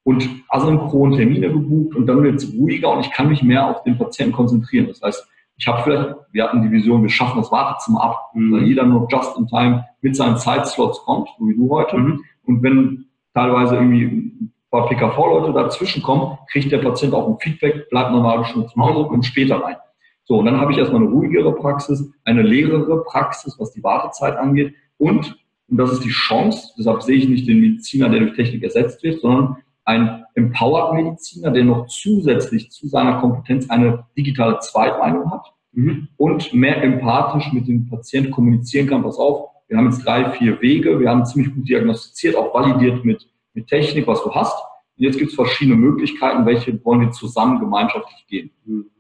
und 0.04 0.30
asynchron 0.50 1.14
Termine 1.14 1.50
gebucht 1.50 1.96
und 1.96 2.06
dann 2.08 2.22
wird 2.24 2.36
es 2.36 2.54
ruhiger 2.54 2.92
und 2.92 3.06
ich 3.06 3.12
kann 3.12 3.30
mich 3.30 3.42
mehr 3.42 3.68
auf 3.68 3.84
den 3.84 3.98
Patienten 3.98 4.34
konzentrieren. 4.34 4.88
Das 4.88 5.02
heißt, 5.02 5.28
ich 5.58 5.68
habe 5.68 5.82
vielleicht, 5.84 6.16
wir 6.32 6.44
hatten 6.44 6.62
die 6.62 6.72
Vision, 6.72 7.04
wir 7.04 7.10
schaffen 7.10 7.40
das 7.40 7.52
Wartezimmer 7.52 8.04
ab, 8.04 8.32
mhm. 8.34 8.52
weil 8.52 8.64
jeder 8.64 8.84
nur 8.86 9.08
just 9.10 9.38
in 9.38 9.48
time 9.48 9.86
mit 10.02 10.16
seinen 10.16 10.38
Zeitslots 10.38 11.00
kommt, 11.06 11.30
so 11.38 11.48
wie 11.48 11.56
du 11.56 11.70
heute. 11.70 11.98
Mhm. 11.98 12.24
Und 12.46 12.64
wenn 12.64 13.06
teilweise 13.34 13.76
irgendwie 13.76 14.06
ein 14.06 14.54
paar 14.70 14.90
PKV-Leute 14.90 15.54
dazwischen 15.54 16.04
kommen, 16.04 16.38
kriegt 16.52 16.72
der 16.72 16.80
Patient 16.80 17.14
auch 17.14 17.30
ein 17.30 17.38
Feedback, 17.40 17.90
bleibt 17.90 18.12
normal 18.12 18.44
schon 18.46 18.68
zu 18.68 18.76
Hause 18.76 19.08
und 19.10 19.24
später 19.24 19.64
rein. 19.64 19.78
So, 20.26 20.40
und 20.40 20.46
dann 20.46 20.60
habe 20.60 20.72
ich 20.72 20.78
erstmal 20.78 21.02
eine 21.02 21.12
ruhigere 21.12 21.54
Praxis, 21.54 22.10
eine 22.24 22.42
leerere 22.42 23.04
Praxis, 23.04 23.58
was 23.60 23.74
die 23.74 23.84
Wartezeit 23.84 24.38
angeht. 24.38 24.74
Und, 24.98 25.38
und 25.74 25.78
das 25.78 25.94
ist 25.94 26.04
die 26.04 26.10
Chance, 26.10 26.72
deshalb 26.78 27.02
sehe 27.02 27.18
ich 27.18 27.28
nicht 27.28 27.48
den 27.48 27.60
Mediziner, 27.60 28.08
der 28.08 28.20
durch 28.20 28.36
Technik 28.36 28.62
ersetzt 28.62 29.02
wird, 29.02 29.22
sondern 29.22 29.58
ein 29.86 30.24
Empowered 30.36 30.94
Mediziner, 30.94 31.50
der 31.50 31.64
noch 31.64 31.88
zusätzlich 31.88 32.70
zu 32.70 32.88
seiner 32.88 33.20
Kompetenz 33.20 33.68
eine 33.72 34.06
digitale 34.16 34.60
Zweitmeinung 34.60 35.32
hat 35.32 35.52
mhm. 35.72 36.10
und 36.18 36.54
mehr 36.54 36.84
empathisch 36.84 37.52
mit 37.54 37.68
dem 37.68 37.90
Patienten 37.90 38.30
kommunizieren 38.30 38.86
kann. 38.86 39.02
Pass 39.02 39.18
auf, 39.18 39.50
wir 39.68 39.76
haben 39.76 39.88
jetzt 39.88 40.06
drei, 40.06 40.30
vier 40.34 40.62
Wege, 40.62 41.00
wir 41.00 41.10
haben 41.10 41.26
ziemlich 41.26 41.52
gut 41.56 41.68
diagnostiziert, 41.68 42.36
auch 42.36 42.54
validiert 42.54 43.04
mit, 43.04 43.28
mit 43.56 43.66
Technik, 43.66 44.06
was 44.06 44.22
du 44.22 44.32
hast. 44.32 44.56
Und 44.96 45.06
jetzt 45.06 45.18
gibt 45.18 45.32
es 45.32 45.36
verschiedene 45.36 45.76
Möglichkeiten, 45.76 46.46
welche 46.46 46.86
wollen 46.86 47.02
wir 47.02 47.10
zusammen 47.10 47.60
gemeinschaftlich 47.60 48.28
gehen. 48.28 48.52
Mhm. 48.66 48.92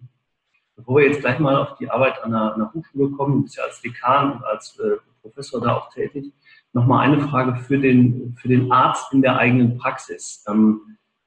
Bevor 0.75 0.97
wir 0.97 1.05
jetzt 1.05 1.19
gleich 1.21 1.37
mal 1.37 1.55
auf 1.55 1.77
die 1.77 1.87
Arbeit 1.87 2.23
an 2.23 2.31
der, 2.31 2.55
an 2.55 2.59
der 2.61 2.73
Hochschule 2.73 3.11
kommen, 3.11 3.33
du 3.35 3.43
bist 3.43 3.57
ja 3.57 3.63
als 3.63 3.79
Dekan 3.79 4.31
und 4.37 4.43
als 4.43 4.79
äh, 4.79 4.97
Professor 5.21 5.61
da 5.61 5.77
auch 5.77 5.89
tätig, 5.89 6.33
nochmal 6.73 7.07
eine 7.07 7.21
Frage 7.21 7.55
für 7.55 7.77
den, 7.77 8.35
für 8.37 8.47
den 8.47 8.71
Arzt 8.71 9.13
in 9.13 9.21
der 9.21 9.37
eigenen 9.37 9.77
Praxis. 9.77 10.43
Ähm, 10.47 10.81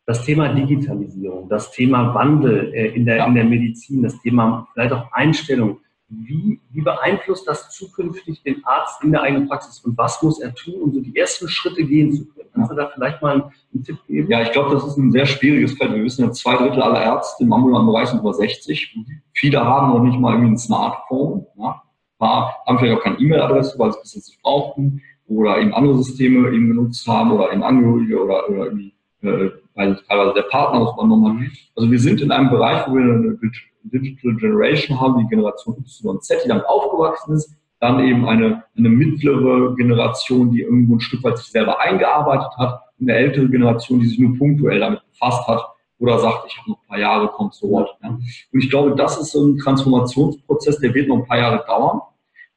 das 0.05 0.25
Thema 0.25 0.49
Digitalisierung, 0.49 1.49
das 1.49 1.73
Thema 1.73 2.15
Wandel 2.15 2.73
äh, 2.75 2.89
in, 2.89 3.07
der, 3.07 3.27
in 3.27 3.35
der 3.35 3.45
Medizin, 3.45 4.03
das 4.03 4.21
Thema 4.21 4.69
vielleicht 4.73 4.93
auch 4.93 5.11
Einstellung. 5.13 5.79
Wie, 6.09 6.61
wie 6.71 6.83
beeinflusst 6.83 7.49
das 7.49 7.71
zukünftig 7.71 8.41
den 8.45 8.65
Arzt 8.65 9.03
in 9.03 9.11
der 9.11 9.23
eigenen 9.23 9.49
Praxis 9.49 9.81
und 9.81 9.99
was 9.99 10.23
muss 10.23 10.41
er 10.41 10.55
tun, 10.55 10.75
um 10.75 10.93
so 10.93 11.01
die 11.01 11.17
ersten 11.17 11.49
Schritte 11.49 11.83
gehen 11.85 12.13
zu 12.13 12.29
können? 12.29 12.49
Kannst 12.55 12.71
du 12.71 12.77
da 12.77 12.89
vielleicht 12.95 13.21
mal 13.21 13.33
einen, 13.73 13.83
Tipp 13.83 13.99
geben? 14.07 14.31
Ja, 14.31 14.41
ich 14.41 14.53
glaube, 14.53 14.73
das 14.73 14.87
ist 14.87 14.97
ein 14.97 15.11
sehr 15.11 15.27
schwieriges 15.27 15.77
Feld. 15.77 15.93
Wir 15.93 16.05
wissen 16.05 16.25
ja, 16.25 16.31
zwei 16.31 16.55
Drittel 16.57 16.81
aller 16.81 17.03
Ärzte 17.03 17.43
im 17.43 17.53
ambulanten 17.53 17.93
Bereich 17.93 18.09
sind 18.09 18.21
über 18.21 18.33
60. 18.33 18.97
Viele 19.33 19.65
haben 19.65 19.89
noch 19.89 20.03
nicht 20.03 20.19
mal 20.19 20.35
irgendwie 20.35 20.53
ein 20.53 20.59
Smartphone. 20.59 21.45
Ja. 21.59 21.83
Paar 22.19 22.57
haben 22.67 22.79
vielleicht 22.79 22.97
auch 22.97 23.03
keine 23.03 23.19
E-Mail-Adresse, 23.19 23.77
weil 23.77 23.91
sie 23.91 23.97
es 23.97 24.03
bis 24.03 24.15
jetzt 24.15 24.29
nicht 24.29 24.43
brauchten 24.43 25.03
oder 25.29 25.61
eben 25.61 25.75
andere 25.75 25.99
Systeme 25.99 26.49
eben 26.51 26.69
genutzt 26.69 27.07
haben 27.07 27.33
oder 27.33 27.53
eben 27.53 27.63
Angehörige 27.63 28.23
oder, 28.23 28.49
oder 28.49 28.67
irgendwie, 28.67 28.95
äh, 29.23 29.51
weil 29.75 29.97
teilweise 30.09 30.35
der 30.35 30.43
Partner 30.43 30.81
das 30.81 30.95
übernommen 30.95 31.41
hat. 31.41 31.53
Also 31.77 31.91
wir 31.91 31.99
sind 31.99 32.21
in 32.21 32.31
einem 32.31 32.51
Bereich, 32.51 32.89
wo 32.89 32.95
wir 32.95 33.03
eine 33.03 33.39
Digital 33.85 34.35
Generation 34.37 35.01
haben, 35.01 35.19
die 35.19 35.29
Generation 35.29 35.77
Y 35.79 36.11
und 36.11 36.25
Z, 36.25 36.41
die 36.45 36.49
damit 36.49 36.67
aufgewachsen 36.67 37.35
ist, 37.35 37.55
dann 37.81 38.01
eben 38.01 38.27
eine, 38.27 38.65
eine 38.77 38.89
mittlere 38.89 39.75
Generation, 39.77 40.51
die 40.51 40.63
irgendwo 40.63 40.97
ein 40.97 41.01
Stück 41.01 41.23
weit 41.25 41.39
sich 41.39 41.49
selber 41.49 41.81
eingearbeitet 41.81 42.51
hat, 42.57 42.81
und 42.99 43.11
eine 43.11 43.19
ältere 43.19 43.49
Generation, 43.49 44.01
die 44.01 44.07
sich 44.07 44.19
nur 44.19 44.37
punktuell 44.39 44.81
damit 44.81 45.03
befasst 45.11 45.47
hat 45.47 45.63
oder 45.99 46.19
sagt, 46.19 46.47
ich 46.49 46.59
habe 46.59 46.71
noch 46.71 46.79
ein 46.83 46.89
paar 46.89 46.99
Jahre, 46.99 47.29
kommt 47.29 47.55
zu 47.55 47.71
Wort. 47.71 47.91
Ja. 48.03 48.11
Und 48.11 48.25
ich 48.53 48.71
glaube, 48.71 48.95
das 48.95 49.19
ist 49.19 49.33
so 49.33 49.47
ein 49.47 49.59
Transformationsprozess, 49.59 50.79
der 50.79 50.95
wird 50.95 51.09
noch 51.09 51.17
ein 51.17 51.27
paar 51.27 51.39
Jahre 51.39 51.65
dauern. 51.67 52.01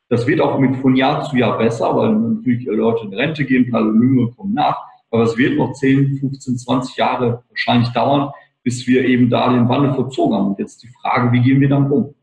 Das 0.09 0.25
wird 0.25 0.41
auch 0.41 0.59
mit 0.59 0.75
von 0.77 0.95
Jahr 0.95 1.23
zu 1.23 1.37
Jahr 1.37 1.57
besser, 1.57 1.95
weil 1.95 2.13
natürlich 2.13 2.65
Leute 2.65 3.05
in 3.05 3.13
Rente 3.13 3.45
gehen, 3.45 3.73
alle 3.73 3.89
Jüngere 3.89 4.31
kommen 4.31 4.53
nach. 4.53 4.77
Aber 5.11 5.23
es 5.23 5.37
wird 5.37 5.57
noch 5.57 5.73
10, 5.73 6.17
15, 6.19 6.57
20 6.57 6.97
Jahre 6.97 7.43
wahrscheinlich 7.49 7.89
dauern, 7.89 8.31
bis 8.63 8.87
wir 8.87 9.05
eben 9.05 9.29
da 9.29 9.51
den 9.51 9.69
Wandel 9.69 9.93
verzogen 9.93 10.35
haben. 10.35 10.47
Und 10.49 10.59
jetzt 10.59 10.83
die 10.83 10.89
Frage, 11.01 11.31
wie 11.31 11.41
gehen 11.41 11.61
wir 11.61 11.69
dann 11.69 11.91
um? 11.91 12.15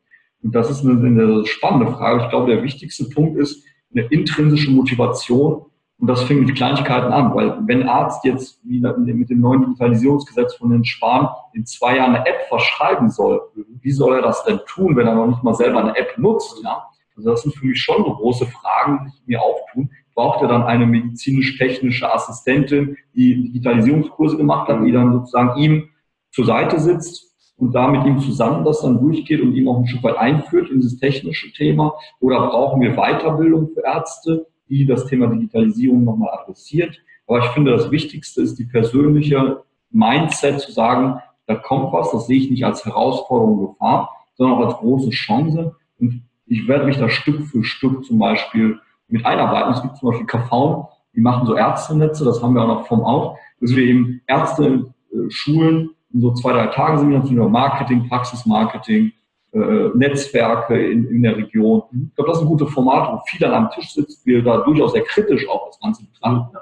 Und 0.43 0.55
das 0.55 0.71
ist 0.71 0.85
eine, 0.85 1.05
eine 1.05 1.47
spannende 1.47 1.93
Frage. 1.93 2.25
Ich 2.25 2.31
glaube, 2.31 2.53
der 2.53 2.63
wichtigste 2.63 3.05
Punkt 3.05 3.39
ist 3.39 3.65
eine 3.95 4.07
intrinsische 4.07 4.71
Motivation. 4.71 5.67
Und 5.99 6.09
das 6.09 6.25
fängt 6.25 6.45
mit 6.45 6.55
Kleinigkeiten 6.55 7.11
an, 7.11 7.35
weil 7.35 7.57
wenn 7.67 7.89
Arzt 7.89 8.23
jetzt 8.25 8.61
wie 8.65 8.81
mit 8.81 9.31
dem 9.31 9.41
neuen 9.41 9.63
Digitalisierungsgesetz 9.63 10.55
von 10.57 10.71
den 10.71 10.85
Spahn 10.85 11.29
in 11.55 11.65
zwei 11.65 11.97
Jahren 11.97 12.17
eine 12.17 12.27
App 12.27 12.43
verschreiben 12.49 13.09
soll, 13.09 13.41
wie 13.81 13.93
soll 13.93 14.17
er 14.17 14.23
das 14.23 14.45
denn 14.45 14.61
tun, 14.67 14.95
wenn 14.95 15.07
er 15.07 15.15
noch 15.15 15.29
nicht 15.29 15.43
mal 15.43 15.55
selber 15.55 15.81
eine 15.81 15.97
App 15.97 16.19
nutzt? 16.19 16.61
Ja? 16.63 16.85
Also 17.17 17.31
das 17.31 17.43
sind 17.43 17.55
für 17.55 17.67
mich 17.67 17.81
schon 17.81 18.05
so 18.05 18.15
große 18.15 18.47
Fragen, 18.47 19.13
die 19.17 19.33
mir 19.33 19.43
auftun. 19.43 19.91
Braucht 20.15 20.43
er 20.43 20.49
dann 20.49 20.63
eine 20.63 20.87
medizinisch-technische 20.87 22.13
Assistentin, 22.13 22.97
die 23.15 23.43
Digitalisierungskurse 23.43 24.37
gemacht 24.37 24.69
hat, 24.69 24.85
die 24.85 24.93
dann 24.93 25.13
sozusagen 25.13 25.59
ihm 25.59 25.89
zur 26.31 26.47
Seite 26.47 26.79
sitzt 26.79 27.27
und 27.57 27.75
da 27.75 27.89
mit 27.89 28.05
ihm 28.07 28.21
zusammen 28.21 28.65
das 28.65 28.83
dann 28.83 29.01
durchgeht 29.01 29.41
und 29.41 29.55
ihm 29.55 29.69
auch 29.69 29.79
ein 29.79 29.87
Stück 29.87 30.03
weit 30.03 30.17
einführt 30.17 30.71
in 30.71 30.81
dieses 30.81 30.99
technische 30.99 31.53
Thema? 31.53 31.95
Oder 32.21 32.47
brauchen 32.49 32.81
wir 32.81 32.95
Weiterbildung 32.95 33.71
für 33.75 33.83
Ärzte, 33.85 34.47
die 34.69 34.87
das 34.87 35.07
Thema 35.07 35.27
Digitalisierung 35.29 36.05
nochmal 36.05 36.39
adressiert? 36.39 36.99
Aber 37.27 37.39
ich 37.39 37.47
finde, 37.47 37.73
das 37.73 37.91
Wichtigste 37.91 38.43
ist 38.43 38.59
die 38.59 38.67
persönliche 38.67 39.63
Mindset 39.91 40.61
zu 40.61 40.73
sagen, 40.73 41.21
da 41.47 41.55
kommt 41.55 41.93
was, 41.93 42.11
das 42.11 42.27
sehe 42.27 42.39
ich 42.39 42.51
nicht 42.51 42.65
als 42.65 42.85
Herausforderung, 42.85 43.69
Gefahr, 43.69 44.11
sondern 44.35 44.59
auch 44.59 44.67
als 44.67 44.77
große 44.77 45.11
Chance. 45.11 45.77
Und 45.99 46.23
ich 46.47 46.69
werde 46.69 46.87
mich 46.87 46.99
da 46.99 47.09
Stück 47.09 47.43
für 47.47 47.65
Stück 47.65 48.05
zum 48.05 48.19
Beispiel 48.19 48.79
mit 49.09 49.25
einarbeiten. 49.25 49.73
Es 49.73 49.83
gibt 49.83 49.97
zum 49.97 50.11
Beispiel 50.11 50.27
KV, 50.27 50.89
die 51.15 51.21
machen 51.21 51.47
so 51.47 51.55
Ärztenetze, 51.55 52.25
das 52.25 52.43
haben 52.43 52.55
wir 52.55 52.63
auch 52.63 52.69
noch 52.69 52.87
vom 52.87 53.05
Out, 53.05 53.37
dass 53.61 53.75
wir 53.75 53.85
eben 53.85 54.21
Ärzte 54.27 54.93
äh, 55.13 55.31
schulen 55.31 55.91
in 56.13 56.21
so 56.21 56.33
zwei, 56.33 56.53
drei 56.53 56.67
Tagen 56.69 56.99
sind 56.99 57.11
wir 57.11 57.19
natürlich 57.19 57.49
Marketing, 57.49 58.09
Praxismarketing, 58.09 59.13
äh, 59.53 59.89
Netzwerke 59.95 60.79
in, 60.79 61.07
in 61.09 61.23
der 61.23 61.37
Region. 61.37 61.83
Ich 61.93 62.15
glaube, 62.15 62.31
das 62.31 62.39
ist 62.39 62.45
ein 62.45 62.49
gutes 62.49 62.73
Format, 62.73 63.13
wo 63.13 63.21
viel 63.27 63.41
dann 63.41 63.53
am 63.53 63.71
Tisch 63.71 63.93
sitzt, 63.93 64.25
wir 64.27 64.43
da 64.43 64.59
durchaus 64.59 64.93
sehr 64.93 65.03
kritisch 65.03 65.49
auch 65.49 65.67
das 65.67 65.81
Ganze 65.81 66.05
betrachten. 66.05 66.57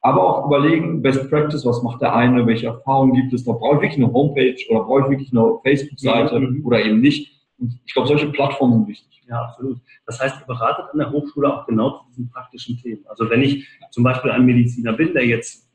Aber 0.00 0.22
auch 0.22 0.46
überlegen, 0.46 1.00
Best 1.00 1.30
Practice, 1.30 1.64
was 1.64 1.82
macht 1.82 2.02
der 2.02 2.14
eine, 2.14 2.44
welche 2.46 2.66
Erfahrungen 2.66 3.14
gibt 3.14 3.32
es, 3.32 3.44
da 3.44 3.52
brauche 3.52 3.76
ich 3.76 3.82
wirklich 3.82 4.04
eine 4.04 4.12
Homepage 4.12 4.56
oder 4.70 4.84
brauche 4.84 5.00
ich 5.02 5.10
wirklich 5.10 5.32
eine 5.32 5.58
Facebook-Seite 5.62 6.40
mhm. 6.40 6.64
oder 6.64 6.84
eben 6.84 7.00
nicht. 7.00 7.32
Und 7.58 7.78
ich 7.84 7.94
glaube, 7.94 8.08
solche 8.08 8.28
Plattformen 8.30 8.74
sind 8.74 8.88
wichtig. 8.88 9.11
Ja, 9.32 9.44
absolut. 9.44 9.78
Das 10.04 10.20
heißt, 10.20 10.40
ihr 10.40 10.46
beratet 10.46 10.84
an 10.92 10.98
der 10.98 11.10
Hochschule 11.10 11.50
auch 11.50 11.66
genau 11.66 11.90
zu 11.90 12.04
diesen 12.10 12.28
praktischen 12.28 12.76
Themen. 12.76 13.02
Also 13.08 13.30
wenn 13.30 13.40
ich 13.40 13.66
zum 13.90 14.04
Beispiel 14.04 14.30
ein 14.30 14.44
Mediziner 14.44 14.92
bin, 14.92 15.14
der 15.14 15.24
jetzt 15.24 15.70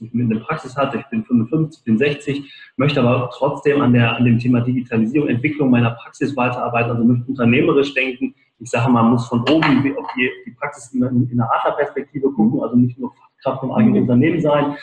eine 0.00 0.40
Praxis 0.40 0.74
hat, 0.74 0.94
ich 0.94 1.04
bin 1.08 1.22
55, 1.22 1.84
bin 1.84 1.98
60, 1.98 2.72
möchte 2.78 3.02
aber 3.02 3.28
trotzdem 3.34 3.82
an, 3.82 3.92
der, 3.92 4.16
an 4.16 4.24
dem 4.24 4.38
Thema 4.38 4.62
Digitalisierung, 4.62 5.28
Entwicklung 5.28 5.70
meiner 5.70 5.90
Praxis 5.90 6.34
weiterarbeiten, 6.34 6.92
also 6.92 7.04
möchte 7.04 7.26
unternehmerisch 7.26 7.92
denken. 7.92 8.34
Ich 8.58 8.70
sage, 8.70 8.90
man 8.90 9.10
muss 9.10 9.28
von 9.28 9.40
oben 9.40 9.94
auf 9.98 10.06
die, 10.16 10.30
die 10.46 10.52
Praxis 10.52 10.94
in, 10.94 11.02
in 11.02 11.38
einer 11.38 11.50
Adlerperspektive 11.52 12.32
gucken, 12.32 12.62
also 12.62 12.74
nicht 12.74 12.98
nur 12.98 13.12
Fachkraft 13.12 13.60
vom 13.60 13.72
eigenen 13.72 14.02
Unternehmen 14.02 14.40
sein. 14.40 14.76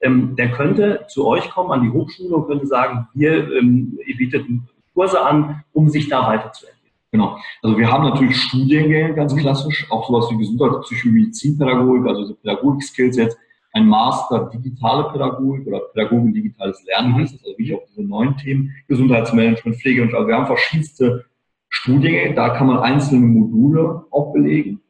Ähm, 0.00 0.34
der 0.34 0.50
könnte 0.50 1.06
zu 1.08 1.26
euch 1.28 1.48
kommen 1.50 1.70
an 1.70 1.82
die 1.84 1.90
Hochschule 1.90 2.34
und 2.34 2.48
könnte 2.48 2.66
sagen, 2.66 3.06
wir, 3.14 3.52
ähm, 3.52 3.96
ihr 4.04 4.16
bietet 4.16 4.46
Kurse 4.94 5.24
an, 5.24 5.62
um 5.72 5.88
sich 5.88 6.08
da 6.08 6.26
weiterzuentwickeln. 6.26 6.77
Genau. 7.10 7.38
Also 7.62 7.78
wir 7.78 7.90
haben 7.90 8.04
natürlich 8.04 8.36
Studiengänge, 8.36 9.14
ganz 9.14 9.34
klassisch, 9.34 9.90
auch 9.90 10.06
sowas 10.06 10.30
wie 10.30 10.36
Gesundheitspsychologie, 10.36 11.20
Medizinpädagogik, 11.20 12.06
also 12.06 12.22
diese 12.22 12.34
Pädagogik-Skills 12.34 13.16
jetzt, 13.16 13.38
ein 13.72 13.86
Master 13.86 14.50
digitale 14.52 15.10
Pädagogik 15.10 15.66
oder 15.66 15.80
Pädagogik 15.92 16.34
digitales 16.34 16.82
Lernen 16.86 17.14
heißt 17.14 17.34
das, 17.34 17.44
also 17.44 17.54
wie 17.58 17.74
auch 17.74 17.82
diese 17.88 18.02
neuen 18.02 18.36
Themen, 18.36 18.74
Gesundheitsmanagement, 18.88 19.76
Pflege 19.76 20.02
und 20.02 20.14
also 20.14 20.26
wir 20.26 20.34
haben 20.34 20.46
verschiedenste 20.46 21.24
Studiengänge, 21.68 22.34
da 22.34 22.50
kann 22.50 22.66
man 22.66 22.78
einzelne 22.78 23.26
Module 23.26 24.04
auch 24.10 24.32
belegen. 24.32 24.80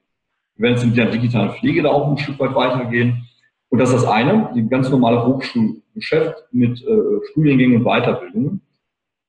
Wir 0.57 0.65
werden 0.65 0.75
jetzt 0.75 0.87
mit 0.87 0.97
der 0.97 1.11
digitalen 1.11 1.51
Pflege 1.53 1.83
da 1.83 1.91
auch 1.91 2.09
ein 2.09 2.19
Stück 2.19 2.39
weit 2.41 2.55
weitergehen. 2.55 3.29
Und 3.69 3.79
das 3.79 3.91
ist 3.91 4.03
das 4.03 4.11
eine, 4.11 4.51
die 4.55 4.67
ganz 4.69 4.89
normale 4.89 5.25
Hochschulgeschäft 5.27 6.35
mit 6.53 6.83
äh, 6.83 7.27
Studiengängen 7.31 7.79
und 7.79 7.85
Weiterbildungen. 7.85 8.63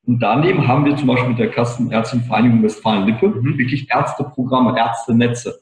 Und 0.09 0.21
daneben 0.21 0.67
haben 0.67 0.85
wir 0.85 0.97
zum 0.97 1.05
Beispiel 1.05 1.29
mit 1.29 1.37
der 1.37 1.51
Kassenärztinnenvereinigung 1.51 2.63
Westfalen-Lippe 2.63 3.27
mhm. 3.27 3.59
wirklich 3.59 3.91
Ärzteprogramme, 3.91 4.75
Ärztenetze 4.75 5.61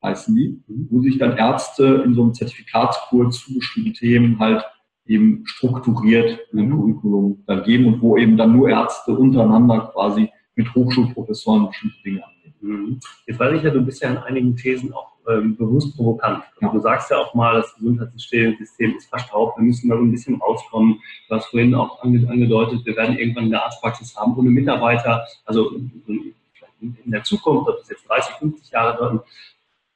heißen 0.00 0.36
die, 0.36 0.62
mhm. 0.68 0.86
wo 0.88 1.00
sich 1.00 1.18
dann 1.18 1.36
Ärzte 1.36 2.04
in 2.06 2.14
so 2.14 2.22
einem 2.22 2.32
Zertifikatskurs 2.32 3.40
zu 3.40 3.54
bestimmten 3.54 3.92
Themen 3.92 4.38
halt 4.38 4.64
eben 5.04 5.44
strukturiert 5.46 6.38
ein 6.52 6.68
mhm. 6.68 6.70
Curriculum 6.70 7.42
dann 7.48 7.64
geben 7.64 7.86
und 7.86 8.00
wo 8.00 8.16
eben 8.16 8.36
dann 8.36 8.52
nur 8.52 8.70
Ärzte 8.70 9.18
untereinander 9.18 9.90
quasi 9.92 10.30
mit 10.54 10.72
Hochschulprofessoren 10.72 11.66
bestimmte 11.66 11.96
Dinge 12.04 12.22
angehen. 12.24 12.54
Mhm. 12.60 13.00
Jetzt 13.26 13.40
weiß 13.40 13.56
ich 13.56 13.64
ja, 13.64 13.70
du 13.70 13.84
bist 13.84 14.00
ja 14.00 14.10
in 14.10 14.18
einigen 14.18 14.54
Thesen 14.54 14.92
auch 14.92 15.11
ähm, 15.28 15.56
bewusst 15.56 15.96
provokant. 15.96 16.42
Also. 16.60 16.74
Du 16.74 16.80
sagst 16.80 17.10
ja 17.10 17.18
auch 17.18 17.34
mal, 17.34 17.54
das 17.54 17.74
Gesundheitssystem 17.76 18.56
ist 18.96 19.08
verstaubt, 19.08 19.58
wir 19.58 19.64
müssen 19.64 19.88
da 19.88 19.96
ein 19.96 20.10
bisschen 20.10 20.40
rauskommen. 20.40 21.00
Du 21.28 21.34
hast 21.34 21.46
vorhin 21.46 21.74
auch 21.74 22.02
angedeutet, 22.02 22.84
wir 22.84 22.96
werden 22.96 23.18
irgendwann 23.18 23.44
eine 23.44 23.62
Arztpraxis 23.62 24.16
haben 24.16 24.36
ohne 24.36 24.50
Mitarbeiter. 24.50 25.24
Also 25.44 25.72
in 26.82 27.10
der 27.10 27.22
Zukunft, 27.22 27.68
ob 27.68 27.78
das 27.78 27.90
jetzt 27.90 28.08
30, 28.08 28.34
50 28.34 28.70
Jahre 28.72 28.96
dauert. 28.96 29.24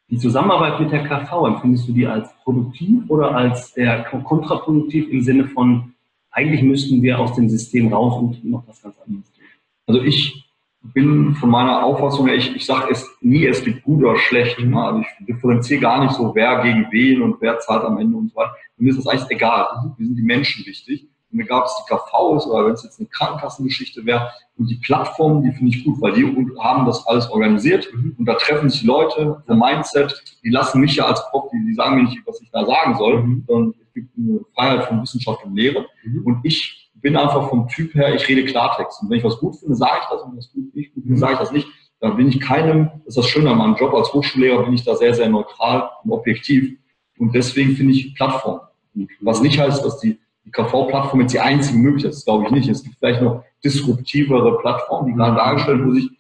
Die 0.09 0.19
Zusammenarbeit 0.19 0.79
mit 0.79 0.93
der 0.93 1.03
KV, 1.03 1.47
empfindest 1.47 1.89
du 1.89 1.93
die 1.93 2.07
als 2.07 2.33
produktiv 2.45 3.03
oder 3.09 3.35
als 3.35 3.77
eher 3.77 4.05
kontraproduktiv 4.05 5.09
im 5.11 5.23
Sinne 5.23 5.49
von, 5.49 5.95
eigentlich 6.31 6.63
müssten 6.63 7.03
wir 7.03 7.19
aus 7.19 7.35
dem 7.35 7.49
System 7.49 7.93
raus 7.93 8.17
und 8.23 8.45
noch 8.45 8.63
was 8.69 8.83
ganz 8.83 8.95
anderes 9.05 9.33
tun? 9.33 9.45
Also 9.87 10.03
ich 10.03 10.46
bin 10.93 11.35
von 11.35 11.51
meiner 11.51 11.83
Auffassung 11.85 12.27
her, 12.27 12.37
ich, 12.37 12.55
ich 12.55 12.67
sage 12.67 12.89
es 12.91 13.09
nie, 13.21 13.47
es 13.47 13.63
gibt 13.63 13.83
gut 13.83 14.03
oder 14.03 14.17
schlecht. 14.17 14.59
Ne? 14.59 14.81
Also 14.81 15.01
ich 15.01 15.27
differenziere 15.27 15.81
gar 15.81 16.03
nicht 16.03 16.15
so, 16.15 16.35
wer 16.35 16.63
gegen 16.63 16.87
wen 16.91 17.23
und 17.23 17.41
wer 17.41 17.59
zahlt 17.61 17.85
am 17.85 17.99
Ende 17.99 18.17
und 18.17 18.31
so 18.31 18.37
weiter. 18.37 18.55
Mir 18.77 18.91
ist 18.91 18.99
das 18.99 19.07
eigentlich 19.07 19.31
egal. 19.31 19.67
Mir 19.97 20.07
sind 20.07 20.17
die 20.17 20.23
Menschen 20.23 20.67
wichtig. 20.67 21.09
Und 21.31 21.39
mir 21.39 21.47
gab 21.47 21.65
es 21.65 21.75
die 21.77 21.93
KVs 21.93 22.47
oder 22.47 22.67
wenn 22.67 22.73
es 22.73 22.85
jetzt 22.85 23.01
eine 23.01 23.09
Krankenkassengeschichte 23.09 24.07
wäre 24.07 24.31
und 24.59 24.71
die 24.71 24.77
Plattformen, 24.77 25.43
die 25.43 25.53
finde 25.53 25.77
ich 25.77 25.85
gut, 25.85 26.01
weil 26.01 26.13
die 26.13 26.25
haben 26.61 26.87
das 26.87 27.07
alles 27.07 27.29
organisiert 27.31 27.89
mhm. 27.93 28.15
und 28.19 28.27
da 28.27 28.35
treffen 28.35 28.71
sich 28.71 28.85
Leute, 28.85 29.43
der 29.49 29.57
Mindset, 29.57 30.23
die 30.45 30.51
lassen 30.51 30.81
mich 30.81 30.95
ja 30.97 31.07
als 31.07 31.21
Prof, 31.31 31.51
die, 31.53 31.67
die 31.67 31.75
sagen 31.75 31.97
mir 31.97 32.05
nicht, 32.05 32.21
was 32.27 32.41
ich 32.41 32.51
da 32.51 32.65
sagen 32.65 32.97
soll, 32.97 33.23
mhm. 33.23 33.45
sondern 33.47 33.75
es 33.83 33.93
gibt 33.93 34.11
eine 34.17 34.41
Freiheit 34.55 34.85
von 34.85 35.03
Wissenschaft 35.03 35.45
und 35.45 35.57
Lehre 35.57 35.87
mhm. 36.05 36.23
und 36.25 36.41
ich 36.45 36.86
bin 37.07 37.17
einfach 37.17 37.49
vom 37.49 37.69
Typ 37.69 37.95
her, 37.95 38.17
ich 38.17 38.27
rede 38.27 38.45
Klartext. 38.45 39.01
Und 39.01 39.11
wenn 39.11 39.19
ich 39.19 39.25
was 39.25 39.39
gut 39.39 39.55
finde, 39.55 39.77
sage 39.77 40.01
ich 40.03 40.09
das. 40.11 40.23
Und 40.23 40.33
wenn 40.33 40.39
ich 40.41 40.47
was 40.47 40.53
gut 40.53 40.75
nicht 40.75 40.93
gut 40.93 41.05
finde, 41.05 41.19
sage 41.21 41.35
ich 41.35 41.39
das 41.39 41.53
nicht. 41.53 41.69
Da 42.01 42.11
bin 42.11 42.27
ich 42.27 42.41
keinem, 42.41 42.91
das 43.05 43.17
ist 43.17 43.19
das 43.19 43.29
Schöne 43.29 43.53
an 43.53 43.59
meinem 43.59 43.77
Job. 43.77 43.95
Als 43.95 44.13
Hochschullehrer, 44.13 44.65
bin 44.65 44.75
ich 44.75 44.83
da 44.83 44.97
sehr, 44.97 45.15
sehr 45.15 45.29
neutral 45.29 45.89
und 46.03 46.11
objektiv. 46.11 46.77
Und 47.17 47.33
deswegen 47.33 47.77
finde 47.77 47.93
ich 47.93 48.13
Plattform 48.17 48.59
gut. 48.93 49.09
Was 49.21 49.41
nicht 49.41 49.57
heißt, 49.57 49.85
dass 49.85 50.01
die 50.01 50.19
die 50.45 50.51
KV-Plattform 50.51 51.21
jetzt 51.21 51.33
die 51.33 51.41
einzige 51.41 51.79
Möglichkeit 51.79 52.13
ist, 52.13 52.25
glaube 52.25 52.45
ich 52.47 52.51
nicht. 52.51 52.69
Es 52.69 52.83
gibt 52.83 52.97
vielleicht 52.99 53.23
noch 53.23 53.45
disruptivere 53.65 54.59
Plattformen, 54.59 55.09
die 55.09 55.15
gerade 55.15 55.37
dargestellt, 55.37 55.85
wo 55.85 55.93
sich 55.93 56.11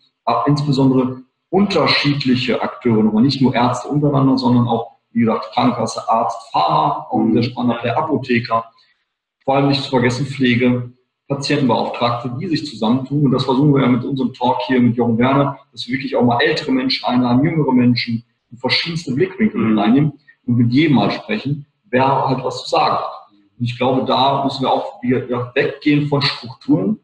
insbesondere 0.47 1.23
unterschiedliche 1.51 2.63
Akteure, 2.63 3.03
nochmal 3.03 3.23
nicht 3.23 3.41
nur 3.41 3.55
Ärzte 3.55 3.89
untereinander, 3.89 4.39
sondern 4.39 4.69
auch, 4.69 4.99
wie 5.13 5.21
gesagt, 5.21 5.53
Krankenkasse, 5.53 6.09
Arzt, 6.09 6.51
Pharma, 6.53 7.07
auch 7.11 7.27
sehr 7.33 7.43
spannender 7.43 7.83
der 7.83 7.99
Apotheker, 7.99 8.65
vor 9.47 9.57
allem 9.57 9.69
nicht 9.69 9.85
zu 9.85 9.91
vergessen 9.91 10.27
Pflege, 10.27 10.93
Patientenbeauftragte, 11.29 12.37
die 12.39 12.49
sich 12.49 12.67
zusammentun. 12.67 13.27
Und 13.27 13.31
das 13.31 13.45
versuchen 13.45 13.73
wir 13.75 13.83
ja 13.83 13.89
mit 13.89 14.05
unserem 14.05 14.33
Talk 14.35 14.59
hier 14.67 14.81
mit 14.81 14.97
Jochen 14.97 15.19
Werner, 15.19 15.59
dass 15.71 15.87
wir 15.87 15.95
wirklich 15.95 16.17
auch 16.17 16.25
mal 16.25 16.41
ältere 16.41 16.73
Menschen 16.73 17.05
einladen, 17.07 17.45
jüngere 17.45 17.73
Menschen, 17.73 18.25
in 18.51 18.59
verschiedenste 18.59 19.15
Blickwinkel 19.15 19.61
mhm. 19.61 20.13
und 20.47 20.57
mit 20.57 20.73
jedem 20.73 20.97
mal 20.97 21.11
sprechen, 21.13 21.65
wer 21.85 22.29
halt 22.29 22.45
was 22.45 22.65
zu 22.65 22.69
sagen 22.69 22.97
hat. 22.97 23.13
Und 23.59 23.65
ich 23.65 23.77
glaube, 23.77 24.05
da 24.05 24.45
müssen 24.45 24.63
wir 24.63 24.71
auch 24.71 25.01
wieder 25.01 25.53
weggehen 25.55 26.09
von 26.09 26.23
Strukturen 26.23 26.99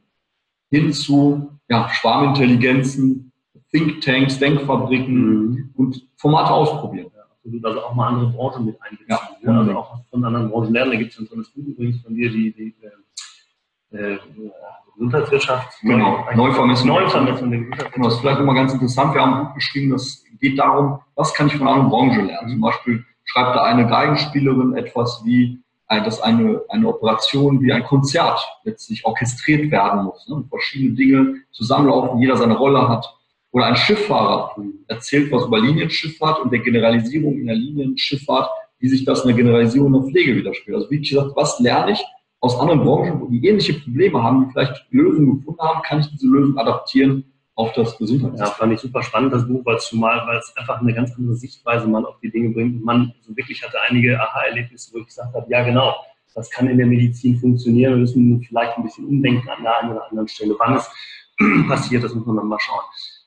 hin 0.68 0.92
zu 0.92 1.48
ja, 1.68 1.88
Schwarmintelligenzen, 1.90 3.32
Thinktanks, 3.70 4.38
Denkfabriken 4.38 5.14
mhm. 5.14 5.70
und 5.76 6.08
Formate 6.16 6.50
ausprobieren. 6.50 7.11
Absolut. 7.44 7.64
Also 7.64 7.82
auch 7.82 7.94
mal 7.94 8.08
andere 8.08 8.30
Branchen 8.30 8.66
mit 8.66 8.80
einbeziehen. 8.80 9.06
Ja, 9.08 9.20
ja, 9.42 9.58
also 9.58 9.72
auch 9.72 9.98
von 10.10 10.24
anderen 10.24 10.50
Branchen 10.50 10.72
lernen. 10.72 10.92
Da 10.92 10.96
gibt 10.96 11.12
es 11.12 11.18
ein 11.18 11.28
tolles 11.28 11.50
Buch 11.50 11.64
übrigens 11.66 12.00
von 12.02 12.14
dir, 12.14 12.30
die, 12.30 12.52
die 12.52 12.74
äh, 13.92 14.14
äh 14.14 14.18
Gesundheitswirtschaft. 14.94 15.80
Genau, 15.80 16.24
Neuvermessung. 16.34 16.88
Neuvermessung 16.88 17.50
der 17.50 17.60
Gesundheitswirtschaft. 17.60 17.94
Genau, 17.94 18.06
das 18.06 18.14
ist 18.14 18.20
vielleicht 18.20 18.40
immer 18.40 18.54
ganz 18.54 18.72
interessant. 18.72 19.14
Wir 19.14 19.22
haben 19.22 19.34
ein 19.34 19.46
Buch 19.46 19.54
geschrieben, 19.54 19.90
das 19.90 20.22
geht 20.40 20.58
darum, 20.58 21.00
was 21.14 21.34
kann 21.34 21.48
ich 21.48 21.56
von 21.56 21.66
einer 21.66 21.76
anderen 21.76 21.90
Branche 21.90 22.20
lernen. 22.20 22.50
Zum 22.50 22.60
Beispiel 22.60 23.04
schreibt 23.24 23.56
da 23.56 23.62
eine 23.64 23.86
Geigenspielerin 23.86 24.76
etwas 24.76 25.22
wie, 25.24 25.60
dass 25.88 26.20
eine, 26.20 26.62
eine 26.68 26.88
Operation 26.88 27.60
wie 27.60 27.72
ein 27.72 27.84
Konzert 27.84 28.40
letztlich 28.64 29.04
orchestriert 29.04 29.70
werden 29.70 30.04
muss. 30.04 30.26
Ne? 30.28 30.44
Verschiedene 30.48 30.94
Dinge 30.94 31.34
zusammenlaufen, 31.50 32.20
jeder 32.20 32.36
seine 32.36 32.56
Rolle 32.56 32.88
hat. 32.88 33.06
Oder 33.52 33.66
ein 33.66 33.76
Schifffahrer 33.76 34.56
erzählt 34.88 35.30
was 35.30 35.44
über 35.44 35.60
Linienschifffahrt 35.60 36.40
und 36.40 36.52
der 36.52 36.60
Generalisierung 36.60 37.34
in 37.38 37.46
der 37.46 37.54
Linienschifffahrt, 37.54 38.50
wie 38.78 38.88
sich 38.88 39.04
das 39.04 39.22
in 39.22 39.28
der 39.28 39.36
Generalisierung 39.36 39.92
der 39.92 40.02
Pflege 40.02 40.34
widerspiegelt. 40.36 40.76
Also 40.76 40.90
wie 40.90 41.00
gesagt, 41.00 41.32
was 41.36 41.60
lerne 41.60 41.92
ich 41.92 42.02
aus 42.40 42.58
anderen 42.58 42.82
Branchen, 42.82 43.20
wo 43.20 43.26
die 43.26 43.46
ähnliche 43.46 43.74
Probleme 43.74 44.22
haben, 44.22 44.46
die 44.46 44.52
vielleicht 44.52 44.86
Lösungen 44.90 45.38
gefunden 45.38 45.60
haben, 45.60 45.82
kann 45.82 46.00
ich 46.00 46.08
diese 46.08 46.26
Lösungen 46.26 46.58
adaptieren 46.58 47.24
auf 47.54 47.72
das 47.74 47.96
Gesundheitssystem. 47.98 48.46
Ja, 48.46 48.52
fand 48.52 48.72
ich 48.72 48.80
super 48.80 49.02
spannend, 49.02 49.32
das 49.32 49.46
Buch, 49.46 49.60
weil 49.64 49.76
es 49.76 49.86
zumal, 49.86 50.26
weil 50.26 50.38
es 50.38 50.52
einfach 50.56 50.80
eine 50.80 50.94
ganz 50.94 51.12
andere 51.16 51.36
Sichtweise 51.36 51.86
man 51.86 52.04
auf 52.04 52.18
die 52.20 52.30
Dinge 52.30 52.50
bringt. 52.50 52.76
Und 52.76 52.84
man 52.84 53.12
so 53.20 53.36
wirklich 53.36 53.62
hatte 53.62 53.76
einige 53.88 54.18
Aha-Erlebnisse, 54.18 54.92
wo 54.92 54.98
ich 54.98 55.06
gesagt 55.06 55.34
habe, 55.34 55.46
ja 55.50 55.62
genau, 55.62 55.94
das 56.34 56.50
kann 56.50 56.66
in 56.68 56.78
der 56.78 56.86
Medizin 56.86 57.38
funktionieren. 57.38 57.92
Wir 57.92 58.00
müssen 58.00 58.42
vielleicht 58.42 58.76
ein 58.78 58.82
bisschen 58.84 59.04
umdenken 59.04 59.48
an 59.50 59.62
der 59.62 59.78
einen 59.78 59.92
oder 59.92 60.08
anderen 60.08 60.28
Stelle. 60.28 60.54
Wann 60.58 60.76
es 60.76 60.90
passiert, 61.68 62.02
das 62.02 62.14
muss 62.14 62.26
man 62.26 62.36
dann 62.36 62.48
mal 62.48 62.58
schauen. 62.58 62.82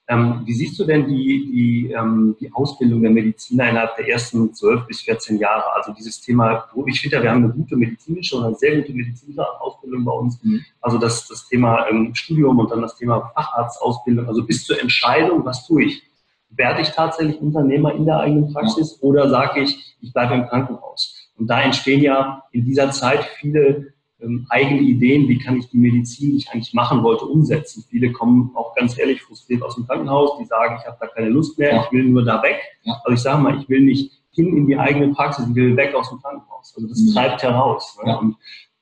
Ähm, 0.07 0.43
wie 0.45 0.53
siehst 0.53 0.77
du 0.79 0.83
denn 0.83 1.07
die, 1.07 1.49
die, 1.51 1.91
ähm, 1.91 2.35
die 2.39 2.51
Ausbildung 2.53 3.01
der 3.01 3.09
Mediziner 3.09 3.69
innerhalb 3.69 3.95
der 3.95 4.07
ersten 4.07 4.53
12 4.53 4.85
bis 4.85 5.01
14 5.01 5.39
Jahre? 5.39 5.73
Also 5.73 5.93
dieses 5.93 6.21
Thema, 6.21 6.65
ich 6.85 7.01
finde 7.01 7.17
ja, 7.17 7.23
wir 7.23 7.31
haben 7.31 7.43
eine 7.43 7.53
gute 7.53 7.75
medizinische 7.75 8.37
oder 8.37 8.47
eine 8.47 8.55
sehr 8.55 8.75
gute 8.81 8.93
medizinische 8.93 9.43
Ausbildung 9.61 10.05
bei 10.05 10.11
uns. 10.11 10.43
Mhm. 10.43 10.63
Also 10.81 10.99
das, 10.99 11.27
das 11.27 11.47
Thema 11.47 11.87
ähm, 11.89 12.13
Studium 12.13 12.59
und 12.59 12.69
dann 12.69 12.81
das 12.81 12.95
Thema 12.97 13.31
Facharztausbildung, 13.33 14.27
also 14.27 14.45
bis 14.45 14.65
zur 14.65 14.79
Entscheidung, 14.79 15.43
was 15.43 15.65
tue 15.65 15.85
ich? 15.85 16.03
Werde 16.49 16.81
ich 16.81 16.89
tatsächlich 16.89 17.41
Unternehmer 17.41 17.93
in 17.95 18.05
der 18.05 18.19
eigenen 18.19 18.53
Praxis 18.53 18.99
ja. 19.01 19.07
oder 19.07 19.27
sage 19.29 19.61
ich, 19.61 19.97
ich 20.01 20.13
bleibe 20.13 20.35
im 20.35 20.45
Krankenhaus? 20.45 21.31
Und 21.35 21.47
da 21.47 21.61
entstehen 21.61 22.01
ja 22.01 22.43
in 22.51 22.63
dieser 22.63 22.91
Zeit 22.91 23.25
viele 23.39 23.94
ähm, 24.25 24.45
eigene 24.49 24.81
Ideen, 24.81 25.27
wie 25.27 25.37
kann 25.37 25.57
ich 25.57 25.69
die 25.69 25.77
Medizin, 25.77 26.31
die 26.31 26.37
ich 26.37 26.51
eigentlich 26.51 26.73
machen 26.73 27.03
wollte, 27.03 27.25
umsetzen. 27.25 27.85
Viele 27.89 28.11
kommen 28.11 28.51
auch 28.55 28.75
ganz 28.75 28.97
ehrlich 28.97 29.21
frustriert 29.21 29.61
aus 29.61 29.75
dem 29.75 29.85
Krankenhaus, 29.85 30.37
die 30.39 30.45
sagen, 30.45 30.77
ich 30.79 30.87
habe 30.87 30.97
da 30.99 31.07
keine 31.07 31.29
Lust 31.29 31.57
mehr, 31.59 31.83
ich 31.85 31.91
will 31.91 32.05
nur 32.05 32.25
da 32.25 32.41
weg. 32.43 32.59
Ja. 32.83 32.99
Aber 33.03 33.13
ich 33.13 33.19
sage 33.19 33.41
mal, 33.41 33.59
ich 33.59 33.69
will 33.69 33.81
nicht 33.81 34.11
hin 34.31 34.55
in 34.57 34.67
die 34.67 34.77
eigene 34.77 35.13
Praxis, 35.13 35.47
ich 35.47 35.55
will 35.55 35.77
weg 35.77 35.93
aus 35.95 36.09
dem 36.09 36.21
Krankenhaus. 36.21 36.73
Also 36.75 36.87
das 36.87 36.99
mhm. 36.99 37.13
treibt 37.13 37.43
heraus. 37.43 37.97
Ne? 38.03 38.11
Ja. 38.11 38.17
Und 38.17 38.35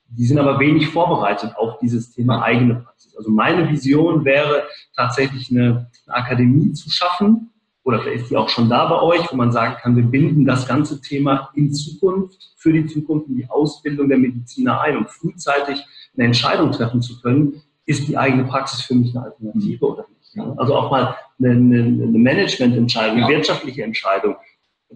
die 0.08 0.26
sind 0.26 0.40
aber 0.40 0.60
wenig 0.60 0.88
vorbereitet 0.88 1.56
auf 1.58 1.80
dieses 1.80 2.12
Thema 2.12 2.44
eigene 2.44 2.76
Praxis. 2.76 3.16
Also 3.16 3.32
meine 3.32 3.70
Vision 3.70 4.26
wäre 4.26 4.64
tatsächlich 4.96 5.50
eine, 5.52 5.90
eine 6.08 6.16
Akademie 6.16 6.74
zu 6.74 6.90
schaffen, 6.90 7.53
oder 7.84 8.00
vielleicht 8.00 8.24
ist 8.24 8.32
die 8.32 8.38
auch 8.38 8.50
schon 8.50 8.70
da 8.70 8.86
bei 8.86 9.02
euch, 9.02 9.32
wo 9.32 9.36
man 9.36 9.52
sagen 9.52 9.76
kann, 9.82 9.96
wir 9.96 10.04
binden 10.04 10.46
das 10.46 10.68
ganze 10.68 11.02
Thema 11.02 11.50
in 11.56 11.74
Zukunft, 11.74 12.54
für 12.58 12.72
die 12.72 12.86
Zukunft, 12.86 13.28
in 13.28 13.36
die 13.36 13.50
Ausbildung 13.50 14.08
der 14.08 14.18
Mediziner 14.18 14.80
ein, 14.82 14.98
um 14.98 15.08
frühzeitig 15.08 15.86
eine 16.16 16.28
Entscheidung 16.28 16.72
treffen 16.72 17.02
zu 17.02 17.20
können, 17.22 17.62
ist 17.86 18.08
die 18.08 18.18
eigene 18.18 18.46
Praxis 18.46 18.82
für 18.82 18.96
mich 18.96 19.16
eine 19.16 19.26
Alternative 19.26 19.86
oder 19.86 20.06
nicht. 20.08 20.58
Also 20.58 20.76
auch 20.76 20.90
mal 20.90 21.16
eine, 21.40 21.52
eine 21.52 22.18
Managemententscheidung, 22.18 23.18
eine 23.18 23.28
wirtschaftliche 23.28 23.84
Entscheidung 23.84 24.36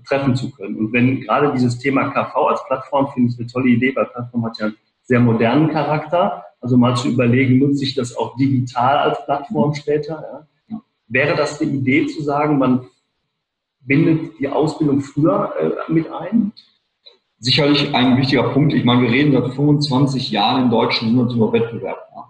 treffen 0.05 0.35
zu 0.35 0.51
können. 0.51 0.77
Und 0.77 0.93
wenn 0.93 1.21
gerade 1.21 1.51
dieses 1.51 1.77
Thema 1.79 2.09
KV 2.09 2.35
als 2.47 2.63
Plattform, 2.67 3.09
finde 3.13 3.31
ich 3.31 3.39
eine 3.39 3.47
tolle 3.47 3.69
Idee, 3.69 3.95
weil 3.95 4.05
Plattform 4.05 4.45
hat 4.45 4.57
ja 4.59 4.67
einen 4.67 4.77
sehr 5.03 5.19
modernen 5.19 5.69
Charakter. 5.69 6.43
Also 6.61 6.77
mal 6.77 6.95
zu 6.95 7.09
überlegen, 7.09 7.59
nutze 7.59 7.83
ich 7.83 7.95
das 7.95 8.15
auch 8.15 8.35
digital 8.37 8.97
als 8.97 9.23
Plattform 9.25 9.73
später. 9.73 10.21
Ja? 10.21 10.47
Wäre 11.07 11.35
das 11.35 11.61
eine 11.61 11.71
Idee 11.71 12.07
zu 12.07 12.21
sagen, 12.21 12.57
man 12.57 12.87
bindet 13.81 14.39
die 14.39 14.49
Ausbildung 14.49 15.01
früher 15.01 15.53
äh, 15.59 15.91
mit 15.91 16.11
ein? 16.11 16.51
Sicherlich 17.39 17.93
ein 17.93 18.17
wichtiger 18.17 18.49
Punkt. 18.49 18.73
Ich 18.73 18.83
meine, 18.83 19.03
wir 19.03 19.11
reden 19.11 19.31
seit 19.31 19.53
25 19.53 20.31
Jahren 20.31 20.63
im 20.63 20.69
deutschen 20.71 21.09
Gesundheits 21.09 21.35
über 21.35 21.53
Wettbewerb. 21.53 21.99
Ja. 22.15 22.29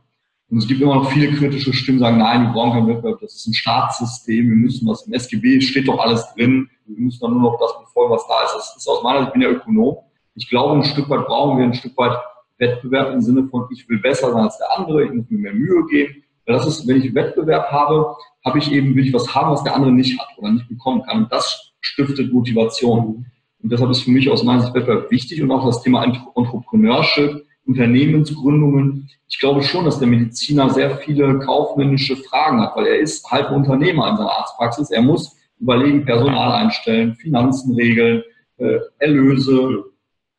Und 0.50 0.60
es 0.60 0.68
gibt 0.68 0.82
immer 0.82 0.96
noch 0.96 1.12
viele 1.12 1.32
kritische 1.32 1.74
Stimmen, 1.74 1.98
die 1.98 2.04
sagen, 2.04 2.18
nein, 2.20 2.44
wir 2.44 2.54
brauchen 2.54 2.74
keinen 2.74 2.88
Wettbewerb, 2.88 3.20
das 3.20 3.36
ist 3.36 3.48
ein 3.48 3.54
Staatssystem, 3.54 4.50
wir 4.50 4.56
müssen 4.56 4.88
was 4.88 5.06
im 5.08 5.14
SGB 5.14 5.60
steht 5.60 5.88
doch 5.88 6.00
alles 6.00 6.26
drin, 6.34 6.70
wir 6.86 7.00
müssen 7.00 7.20
dann 7.20 7.32
nur 7.32 7.42
noch 7.42 7.60
das 7.60 7.78
befolgen, 7.80 8.14
was 8.14 8.28
da 8.28 8.44
ist. 8.44 8.54
Das 8.56 8.76
ist 8.78 8.88
aus 8.88 9.04
meiner 9.04 9.20
Sicht, 9.20 9.28
ich 9.30 9.34
bin 9.34 9.42
ja 9.42 9.50
Ökonom. 9.50 9.98
Ich 10.36 10.50
glaube, 10.50 10.76
ein 10.76 10.84
Stück 10.84 11.10
weit 11.10 11.26
brauchen 11.26 11.58
wir 11.58 11.66
ein 11.66 11.74
Stück 11.74 11.98
weit 11.98 12.18
Wettbewerb 12.60 13.14
im 13.14 13.22
Sinne 13.22 13.48
von, 13.48 13.68
ich 13.72 13.88
will 13.90 14.00
besser 14.00 14.32
sein 14.32 14.44
als 14.44 14.58
der 14.58 14.78
andere, 14.78 15.06
ich 15.06 15.12
muss 15.12 15.30
mir 15.30 15.40
mehr 15.40 15.54
Mühe 15.54 15.86
geben. 15.88 16.24
Das 16.48 16.66
ist, 16.66 16.88
wenn 16.88 17.02
ich 17.02 17.14
Wettbewerb 17.14 17.70
habe, 17.72 18.16
habe 18.46 18.58
ich 18.58 18.72
eben, 18.72 18.96
will 18.96 19.06
ich 19.06 19.14
was 19.14 19.36
haben, 19.36 19.52
was 19.52 19.64
der 19.64 19.76
andere 19.76 19.92
nicht 19.92 20.18
hat 20.20 20.30
oder 20.38 20.52
nicht 20.52 20.68
bekommen 20.70 21.04
kann. 21.04 21.24
Und 21.24 21.32
das 21.32 21.74
stiftet 21.82 22.32
Motivation. 22.32 23.26
Und 23.62 23.72
deshalb 23.72 23.92
ist 23.92 24.04
für 24.04 24.12
mich 24.12 24.30
aus 24.30 24.44
meiner 24.44 24.62
Sicht 24.62 24.74
Wettbewerb 24.74 25.12
wichtig 25.12 25.42
und 25.42 25.52
auch 25.52 25.66
das 25.66 25.82
Thema 25.82 26.06
Entrepreneurship, 26.06 27.46
Unternehmensgründungen. 27.66 29.10
Ich 29.28 29.40
glaube 29.40 29.62
schon, 29.62 29.84
dass 29.84 30.00
der 30.00 30.08
Mediziner 30.08 30.70
sehr 30.70 30.98
viele 31.00 31.40
kaufmännische 31.40 32.16
Fragen 32.16 32.62
hat, 32.62 32.78
weil 32.78 32.88
er 32.88 33.00
ist 33.00 33.30
halb 33.30 33.52
Unternehmer 33.52 34.10
in 34.10 34.16
seiner 34.16 34.32
Arztpraxis. 34.32 34.90
Er 34.90 35.02
muss 35.02 35.36
überlegen, 35.60 36.06
Personal 36.06 36.54
einstellen, 36.54 37.16
Finanzen 37.16 37.76
regeln, 37.76 38.24
äh, 38.58 38.80
Erlöse, 39.00 39.84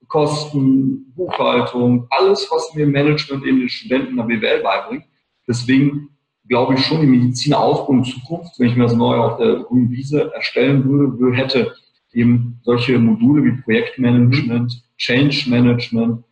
Kosten, 0.07 1.13
Buchhaltung, 1.15 2.07
alles, 2.09 2.49
was 2.51 2.73
mir 2.75 2.87
Management 2.87 3.45
in 3.45 3.61
den 3.61 3.69
Studenten 3.69 4.17
der 4.17 4.23
BWL 4.25 4.63
beibringt. 4.63 5.05
Deswegen 5.49 6.11
glaube 6.47 6.75
ich 6.75 6.85
schon, 6.85 7.01
die 7.01 7.07
Medizinerausbildung 7.07 8.05
in 8.05 8.11
Zukunft, 8.11 8.59
wenn 8.59 8.69
ich 8.69 8.77
mir 8.77 8.85
das 8.85 8.95
neu 8.95 9.17
auf 9.17 9.39
der 9.39 9.57
grünen 9.61 9.91
Wiese 9.91 10.33
erstellen 10.35 10.85
würde, 10.85 11.37
hätte 11.37 11.73
eben 12.13 12.61
solche 12.63 12.99
Module 12.99 13.45
wie 13.45 13.63
Projektmanagement, 13.63 14.83
Change 14.97 15.45
Management, 15.49 16.25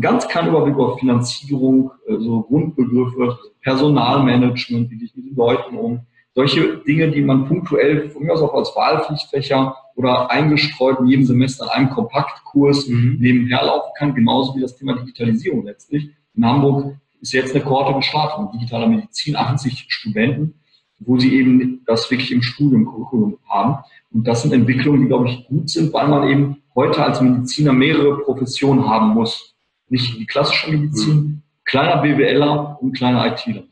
ganz 0.00 0.26
kleinen 0.28 0.48
Überblick 0.48 0.74
über 0.74 0.96
Finanzierung, 0.98 1.90
so 2.06 2.14
also 2.14 2.42
Grundbegriffe, 2.42 3.38
Personalmanagement, 3.62 4.90
wie 4.90 4.96
gehe 4.96 5.06
ich 5.06 5.16
mit 5.16 5.26
den 5.26 5.36
Leuten 5.36 5.76
um, 5.76 6.00
solche 6.34 6.78
Dinge, 6.78 7.10
die 7.10 7.22
man 7.22 7.46
punktuell 7.46 8.08
von 8.10 8.22
mir 8.22 8.32
aus 8.32 8.40
auch 8.40 8.54
als 8.54 8.74
Wahlpflichtfächer 8.74 9.74
oder 9.96 10.30
eingestreut 10.30 11.00
in 11.00 11.08
jedem 11.08 11.24
Semester 11.26 11.64
in 11.64 11.70
einem 11.70 11.90
Kompaktkurs 11.90 12.88
mhm. 12.88 13.16
nebenher 13.20 13.64
laufen 13.64 13.90
kann, 13.98 14.14
genauso 14.14 14.54
wie 14.56 14.60
das 14.60 14.76
Thema 14.76 14.96
Digitalisierung 14.96 15.64
letztlich. 15.64 16.10
In 16.34 16.46
Hamburg 16.46 16.96
ist 17.20 17.32
jetzt 17.32 17.54
eine 17.54 17.64
Kohorte 17.64 17.94
gestartet 17.94 18.40
mit 18.40 18.54
digitaler 18.54 18.86
Medizin, 18.88 19.36
80 19.36 19.86
Studenten. 19.88 20.54
wo 21.00 21.18
sie 21.18 21.34
eben 21.34 21.82
das 21.86 22.10
wirklich 22.10 22.30
im 22.30 22.42
Studium, 22.42 22.84
Curriculum 22.84 23.38
haben. 23.48 23.82
Und 24.12 24.26
das 24.26 24.42
sind 24.42 24.52
Entwicklungen, 24.52 25.02
die, 25.02 25.06
glaube 25.06 25.30
ich, 25.30 25.46
gut 25.46 25.70
sind, 25.70 25.92
weil 25.92 26.08
man 26.08 26.28
eben 26.28 26.62
heute 26.74 27.02
als 27.02 27.20
Mediziner 27.20 27.72
mehrere 27.72 28.18
Professionen 28.18 28.86
haben 28.86 29.14
muss. 29.14 29.54
Nicht 29.88 30.18
die 30.18 30.26
klassische 30.26 30.70
Medizin, 30.70 31.42
kleiner 31.64 32.02
BWLer 32.02 32.78
und 32.80 32.92
kleiner 32.92 33.26
ITler. 33.26 33.62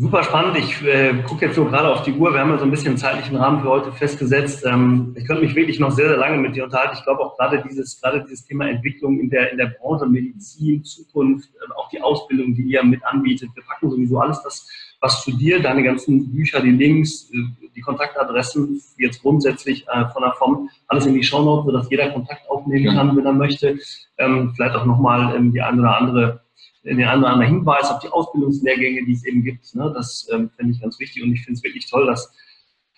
Super 0.00 0.24
spannend. 0.24 0.56
Ich 0.56 0.82
äh, 0.82 1.12
gucke 1.28 1.44
jetzt 1.44 1.56
so 1.56 1.66
gerade 1.66 1.90
auf 1.90 2.02
die 2.04 2.14
Uhr. 2.14 2.32
Wir 2.32 2.40
haben 2.40 2.48
ja 2.48 2.56
so 2.56 2.64
ein 2.64 2.70
bisschen 2.70 2.96
zeitlichen 2.96 3.36
Rahmen 3.36 3.60
für 3.60 3.68
heute 3.68 3.92
festgesetzt. 3.92 4.64
Ähm, 4.64 5.14
ich 5.14 5.26
könnte 5.26 5.42
mich 5.42 5.54
wirklich 5.54 5.78
noch 5.78 5.90
sehr, 5.90 6.08
sehr 6.08 6.16
lange 6.16 6.38
mit 6.38 6.56
dir 6.56 6.64
unterhalten. 6.64 6.94
Ich 6.96 7.04
glaube 7.04 7.20
auch 7.20 7.36
gerade 7.36 7.62
dieses, 7.68 8.00
gerade 8.00 8.24
dieses 8.24 8.46
Thema 8.46 8.66
Entwicklung 8.66 9.20
in 9.20 9.28
der, 9.28 9.52
in 9.52 9.58
der 9.58 9.66
Branche, 9.78 10.06
Medizin, 10.06 10.82
Zukunft, 10.84 11.50
äh, 11.50 11.72
auch 11.74 11.90
die 11.90 12.00
Ausbildung, 12.00 12.54
die 12.54 12.62
ihr 12.62 12.82
mit 12.82 13.04
anbietet. 13.04 13.50
Wir 13.54 13.62
packen 13.62 13.90
sowieso 13.90 14.18
alles 14.20 14.42
das, 14.42 14.66
was 15.02 15.22
zu 15.22 15.32
dir, 15.32 15.60
deine 15.60 15.82
ganzen 15.82 16.32
Bücher, 16.32 16.60
die 16.60 16.70
Links, 16.70 17.30
äh, 17.34 17.68
die 17.76 17.82
Kontaktadressen, 17.82 18.80
jetzt 18.96 19.20
grundsätzlich 19.20 19.86
äh, 19.88 20.08
von 20.14 20.22
der 20.22 20.32
Form, 20.32 20.70
alles 20.88 21.04
in 21.04 21.12
die 21.12 21.22
Shownotes, 21.22 21.66
sodass 21.66 21.90
jeder 21.90 22.08
Kontakt 22.08 22.48
aufnehmen 22.48 22.86
ja. 22.86 22.94
kann, 22.94 23.14
wenn 23.18 23.26
er 23.26 23.34
möchte. 23.34 23.78
Ähm, 24.16 24.54
vielleicht 24.56 24.76
auch 24.76 24.86
nochmal 24.86 25.36
ähm, 25.36 25.52
die 25.52 25.60
eine 25.60 25.82
oder 25.82 25.98
andere 25.98 26.40
den 26.84 27.02
einen 27.02 27.22
oder 27.22 27.32
anderen 27.32 27.54
Hinweis 27.54 27.90
auf 27.90 28.00
die 28.00 28.08
Ausbildungslehrgänge, 28.08 29.04
die 29.04 29.12
es 29.12 29.24
eben 29.24 29.42
gibt. 29.42 29.74
Ne? 29.74 29.92
Das 29.94 30.28
ähm, 30.32 30.50
finde 30.56 30.72
ich 30.72 30.80
ganz 30.80 30.98
wichtig 30.98 31.22
und 31.22 31.32
ich 31.32 31.42
finde 31.44 31.58
es 31.58 31.64
wirklich 31.64 31.90
toll, 31.90 32.06
dass 32.06 32.32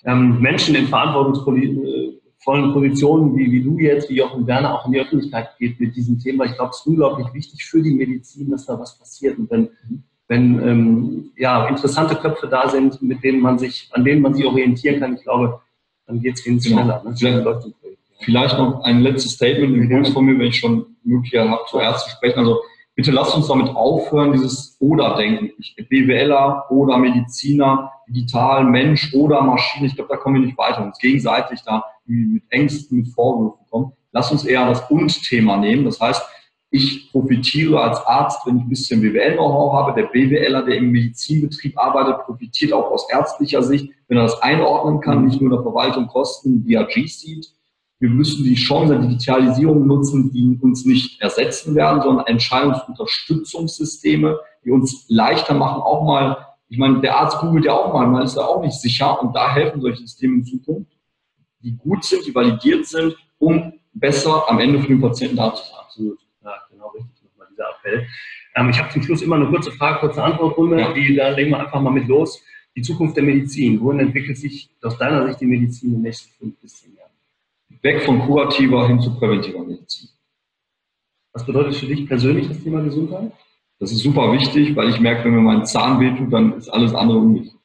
ähm, 0.05 0.41
Menschen 0.41 0.75
in 0.75 0.87
verantwortungsvollen 0.87 2.73
Positionen 2.73 3.37
wie, 3.37 3.51
wie 3.51 3.63
du 3.63 3.79
jetzt, 3.79 4.09
wie 4.11 4.17
Jochen 4.17 4.47
Werner, 4.47 4.75
auch 4.75 4.87
in 4.87 4.93
die 4.93 5.01
Öffentlichkeit 5.01 5.51
geht 5.59 5.81
mit 5.81 5.97
diesem 5.97 6.19
Thema. 6.19 6.45
Ich 6.45 6.55
glaube, 6.55 6.71
es 6.71 6.81
ist 6.81 6.87
unglaublich 6.87 7.33
wichtig 7.33 7.65
für 7.65 7.83
die 7.83 7.95
Medizin, 7.95 8.51
dass 8.51 8.67
da 8.67 8.79
was 8.79 8.99
passiert. 8.99 9.39
Und 9.39 9.51
wenn, 9.51 9.71
wenn 10.29 10.69
ähm, 10.69 11.33
ja, 11.37 11.67
interessante 11.67 12.17
Köpfe 12.17 12.49
da 12.49 12.69
sind, 12.69 13.03
mit 13.03 13.23
denen 13.23 13.41
man 13.41 13.59
sich, 13.59 13.89
an 13.93 14.05
denen 14.05 14.23
man 14.23 14.35
sich 14.35 14.45
orientieren 14.45 15.01
kann, 15.01 15.15
ich 15.15 15.23
glaube, 15.23 15.61
dann 16.07 16.21
geht 16.21 16.35
es 16.39 16.47
wesentlich 16.47 16.73
genau. 16.73 16.83
schneller. 16.83 17.03
Ne? 17.05 17.15
Vielleicht, 17.17 17.75
vielleicht, 18.21 18.59
noch 18.59 18.83
ein 18.83 19.01
letztes 19.01 19.33
Statement, 19.33 19.77
Impuls 19.77 20.09
von 20.11 20.25
mir, 20.25 20.39
wenn 20.39 20.49
ich 20.49 20.59
schon 20.59 20.87
Möglichkeit 21.05 21.49
habe, 21.49 21.63
zuerst 21.69 22.05
zu 22.07 22.11
sprechen. 22.11 22.41
Also 22.41 22.61
bitte 22.95 23.11
lasst 23.11 23.35
uns 23.35 23.49
damit 23.49 23.75
aufhören, 23.75 24.33
dieses 24.33 24.77
Oder-Denken. 24.81 25.53
BWLer 25.89 26.67
oder 26.71 26.99
Mediziner, 26.99 27.91
digital, 28.09 28.65
Mensch 28.65 29.15
oder 29.15 29.43
Maschine. 29.43 29.87
Ich 29.87 29.95
glaube, 29.95 30.09
da 30.11 30.17
kommen 30.17 30.37
wir 30.37 30.47
nicht 30.47 30.59
weiter. 30.59 30.85
Uns 30.85 30.99
gegenseitig 30.99 31.61
da 31.65 31.85
mit 32.07 32.43
Ängsten, 32.51 32.99
mit 32.99 33.09
Vorwürfen 33.09 33.67
kommen. 33.71 33.93
Lass 34.13 34.31
uns 34.31 34.45
eher 34.45 34.67
das 34.67 34.91
Und-Thema 34.91 35.57
nehmen. 35.57 35.85
Das 35.85 36.01
heißt, 36.01 36.23
ich 36.71 37.11
profitiere 37.13 37.81
als 37.81 37.99
Arzt, 38.07 38.47
wenn 38.47 38.57
ich 38.57 38.63
ein 38.63 38.69
bisschen 38.69 39.03
BWL-Know-how 39.03 39.75
habe. 39.75 40.01
Der 40.01 40.09
BWLer, 40.09 40.63
der 40.63 40.77
im 40.77 40.91
Medizinbetrieb 40.91 41.79
arbeitet, 41.79 42.25
profitiert 42.25 42.73
auch 42.73 42.91
aus 42.91 43.11
ärztlicher 43.11 43.63
Sicht, 43.63 43.91
wenn 44.09 44.17
er 44.17 44.25
das 44.25 44.41
einordnen 44.43 45.01
kann, 45.01 45.27
nicht 45.27 45.41
nur 45.41 45.51
in 45.51 45.57
der 45.57 45.63
Verwaltung 45.63 46.07
Kosten, 46.07 46.65
DRG 46.65 47.07
sieht 47.07 47.53
wir 48.03 48.11
müssen 48.11 48.43
die 48.43 48.57
Chance 48.57 48.95
der 48.95 49.03
Digitalisierung 49.03 49.87
nutzen, 49.87 50.33
die 50.33 50.59
uns 50.61 50.85
nicht 50.85 51.23
ersetzen 51.23 51.77
werden, 51.77 52.03
sondern 52.03 52.27
Entscheidungsunterstützungssysteme, 52.27 54.41
die 54.65 54.73
uns 54.73 55.05
leichter 55.09 55.55
machen, 55.55 55.83
auch 55.83 56.05
mal, 56.05 56.49
ich 56.69 56.79
meine, 56.79 57.01
der 57.01 57.17
Arzt 57.17 57.39
googelt 57.39 57.65
ja 57.65 57.75
auch 57.75 57.95
mal, 57.95 58.09
man 58.09 58.25
ist 58.25 58.35
da 58.35 58.41
auch 58.41 58.61
nicht 58.61 58.81
sicher 58.81 59.23
und 59.23 59.37
da 59.37 59.55
helfen 59.55 59.81
solche 59.81 60.01
Systeme 60.01 60.39
in 60.39 60.45
Zukunft, 60.45 60.91
die 61.61 61.77
gut 61.77 62.03
sind, 62.03 62.27
die 62.27 62.35
validiert 62.35 62.87
sind, 62.87 63.15
um 63.39 63.75
besser 63.93 64.51
am 64.51 64.59
Ende 64.59 64.81
für 64.81 64.89
den 64.89 65.01
Patienten 65.01 65.37
da 65.37 65.55
zu 65.55 65.63
sein. 65.63 65.77
Absolut. 65.79 66.19
Ja, 66.43 66.55
genau 66.73 66.89
richtig, 66.89 67.23
nochmal 67.23 67.47
dieser 67.53 67.71
Appell. 67.71 68.09
Ähm, 68.57 68.69
ich 68.69 68.81
habe 68.81 68.91
zum 68.91 69.05
Schluss 69.05 69.23
immer 69.23 69.37
eine 69.37 69.47
kurze 69.47 69.71
Frage, 69.71 70.01
kurze 70.01 70.25
Antwortrunde, 70.25 70.81
ja. 70.81 70.93
die, 70.93 71.15
da 71.15 71.29
legen 71.29 71.51
wir 71.51 71.61
einfach 71.61 71.81
mal 71.81 71.91
mit 71.91 72.09
los. 72.09 72.43
Die 72.75 72.83
Zukunft 72.83 73.17
der 73.17 73.23
Medizin. 73.23 73.81
Wohin 73.81 74.01
entwickelt 74.01 74.39
sich 74.39 74.71
aus 74.83 74.99
deiner 74.99 75.25
Sicht 75.29 75.41
die 75.41 75.47
Medizin 75.47 75.91
in 75.91 75.97
den 75.99 76.03
nächsten 76.03 76.33
fünf 76.37 76.59
bis 76.59 76.81
zehn 76.81 76.97
Jahren? 76.97 77.02
Weg 77.83 78.03
von 78.05 78.21
kurativer 78.21 78.87
hin 78.87 79.01
zu 79.01 79.15
präventiver 79.15 79.65
Medizin. 79.65 80.09
Was 81.33 81.45
bedeutet 81.45 81.75
für 81.75 81.87
dich 81.87 82.07
persönlich 82.07 82.49
das 82.49 82.63
Thema 82.63 82.83
Gesundheit? 82.83 83.33
Das 83.79 83.91
ist 83.91 84.03
super 84.03 84.33
wichtig, 84.33 84.77
weil 84.77 84.91
ich 84.91 85.01
merke, 85.01 85.25
wenn 85.25 85.35
mir 85.35 85.41
mein 85.41 85.67
Zahn 85.67 85.99
wehtut, 85.99 86.33
dann 86.33 86.55
ist 86.55 86.69
alles 86.69 86.95
andere 86.95 87.19
unwichtig. 87.19 87.59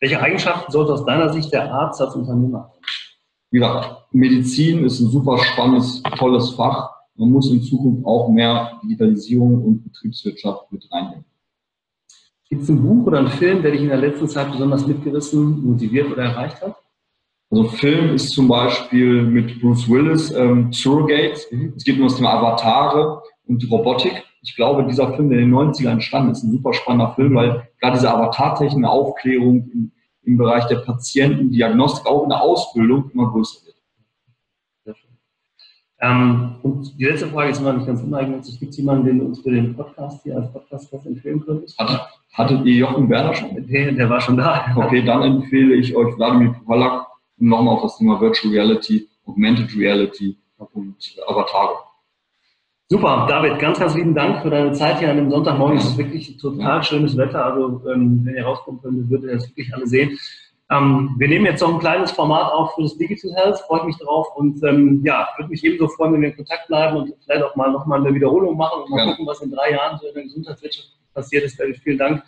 Welche 0.00 0.20
Eigenschaften 0.20 0.72
sollte 0.72 0.94
aus 0.94 1.04
deiner 1.04 1.32
Sicht 1.32 1.52
der 1.52 1.72
Arzt 1.72 2.00
als 2.00 2.14
Unternehmer 2.16 2.60
haben? 2.60 2.72
Wie 3.50 3.58
gesagt, 3.58 4.06
Medizin 4.12 4.84
ist 4.84 5.00
ein 5.00 5.10
super 5.10 5.38
spannendes, 5.38 6.02
tolles 6.16 6.50
Fach. 6.50 6.90
Man 7.16 7.30
muss 7.30 7.50
in 7.50 7.62
Zukunft 7.62 8.06
auch 8.06 8.28
mehr 8.30 8.80
Digitalisierung 8.82 9.62
und 9.62 9.84
Betriebswirtschaft 9.84 10.72
mit 10.72 10.90
reinnehmen. 10.90 11.24
Gibt 12.48 12.62
es 12.62 12.68
ein 12.68 12.82
Buch 12.82 13.06
oder 13.06 13.18
einen 13.18 13.28
Film, 13.28 13.62
der 13.62 13.72
dich 13.72 13.82
in 13.82 13.88
der 13.88 13.98
letzten 13.98 14.28
Zeit 14.28 14.50
besonders 14.50 14.86
mitgerissen, 14.86 15.62
motiviert 15.62 16.10
oder 16.10 16.24
erreicht 16.24 16.62
hat? 16.62 16.79
Also 17.50 17.64
Film 17.64 18.14
ist 18.14 18.30
zum 18.30 18.46
Beispiel 18.46 19.22
mit 19.22 19.60
Bruce 19.60 19.88
Willis 19.88 20.30
ähm, 20.30 20.72
Surrogate. 20.72 21.40
Mhm. 21.50 21.74
Es 21.76 21.84
geht 21.84 21.98
um 21.98 22.04
das 22.04 22.16
Thema 22.16 22.34
Avatare 22.34 23.22
und 23.46 23.68
Robotik. 23.70 24.22
Ich 24.42 24.54
glaube, 24.54 24.84
dieser 24.84 25.12
Film, 25.14 25.30
der 25.30 25.40
in 25.40 25.50
den 25.50 25.54
90ern 25.54 25.90
entstanden 25.90 26.30
ist, 26.30 26.44
ein 26.44 26.52
super 26.52 26.72
spannender 26.72 27.12
Film, 27.14 27.34
weil 27.34 27.68
gerade 27.80 27.96
diese 27.96 28.12
Avatartechnik, 28.12 28.86
Aufklärung 28.86 29.68
im, 29.72 29.92
im 30.22 30.36
Bereich 30.38 30.64
der 30.66 30.76
Patientendiagnostik, 30.76 32.06
auch 32.06 32.22
in 32.22 32.30
der 32.30 32.40
Ausbildung 32.40 33.10
immer 33.12 33.30
größer 33.30 33.66
wird. 33.66 33.70
Ähm, 36.02 36.56
und 36.62 36.98
die 36.98 37.04
letzte 37.04 37.26
Frage 37.26 37.50
ist 37.50 37.60
noch 37.60 37.74
nicht 37.74 37.86
ganz 37.86 38.02
uneigennützig. 38.02 38.58
Gibt 38.58 38.70
es 38.70 38.78
jemanden, 38.78 39.04
den 39.04 39.18
du 39.18 39.26
uns 39.26 39.40
für 39.40 39.50
den 39.50 39.76
Podcast 39.76 40.22
hier 40.22 40.36
als 40.36 40.50
Podcast 40.50 40.90
empfehlen 41.04 41.44
könntest? 41.44 41.78
Hat, 41.78 42.08
hattet 42.32 42.64
ihr 42.64 42.74
Jochen 42.74 43.10
Werner 43.10 43.34
schon? 43.34 43.66
Der, 43.66 43.92
der 43.92 44.08
war 44.08 44.20
schon 44.20 44.38
da. 44.38 44.64
Okay, 44.76 45.04
dann 45.04 45.22
empfehle 45.22 45.74
ich 45.74 45.94
euch 45.94 46.14
Vladimir 46.14 46.54
Powalak 46.54 47.02
und 47.02 47.09
nochmal 47.40 47.76
auf 47.76 47.82
das 47.82 47.98
Thema 47.98 48.20
Virtual 48.20 48.52
Reality, 48.52 49.08
Augmented 49.26 49.76
Reality 49.76 50.36
und 50.58 50.96
Avatare. 51.26 51.78
Super, 52.88 53.26
David, 53.28 53.58
ganz, 53.60 53.78
ganz 53.78 53.94
lieben 53.94 54.14
Dank 54.14 54.42
für 54.42 54.50
deine 54.50 54.72
Zeit 54.72 54.98
hier 54.98 55.10
an 55.10 55.16
dem 55.16 55.30
Sonntagmorgen. 55.30 55.78
Es 55.78 55.84
ist 55.84 55.98
wirklich 55.98 56.36
total 56.38 56.82
schönes 56.82 57.16
Wetter. 57.16 57.44
Also, 57.44 57.82
ähm, 57.88 58.22
wenn 58.24 58.34
ihr 58.34 58.44
rauskommen 58.44 58.82
könntet, 58.82 59.08
würdet 59.08 59.30
ihr 59.30 59.36
das 59.36 59.48
wirklich 59.48 59.72
alle 59.72 59.86
sehen. 59.86 60.18
Ähm, 60.70 61.14
wir 61.16 61.28
nehmen 61.28 61.46
jetzt 61.46 61.60
noch 61.60 61.72
ein 61.72 61.78
kleines 61.78 62.10
Format 62.10 62.52
auf 62.52 62.74
für 62.74 62.82
das 62.82 62.96
Digital 62.96 63.32
Health, 63.34 63.58
freue 63.60 63.80
ich 63.80 63.86
mich 63.86 63.98
drauf 63.98 64.28
und 64.36 64.62
ähm, 64.64 65.02
ja, 65.04 65.28
würde 65.36 65.50
mich 65.50 65.64
ebenso 65.64 65.88
freuen, 65.88 66.14
wenn 66.14 66.22
wir 66.22 66.28
in 66.30 66.36
Kontakt 66.36 66.68
bleiben 66.68 66.96
und 66.96 67.14
vielleicht 67.24 67.42
auch 67.42 67.56
mal 67.56 67.72
nochmal 67.72 68.00
eine 68.00 68.14
Wiederholung 68.14 68.56
machen 68.56 68.82
und 68.82 68.90
mal 68.90 68.98
ja. 68.98 69.10
gucken, 69.10 69.26
was 69.26 69.40
in 69.40 69.50
drei 69.50 69.72
Jahren 69.72 69.98
so 70.00 70.06
in 70.06 70.14
der 70.14 70.22
Gesundheitswirtschaft 70.24 70.88
passiert 71.12 71.44
ist. 71.44 71.58
David, 71.58 71.78
vielen 71.78 71.98
Dank 71.98 72.22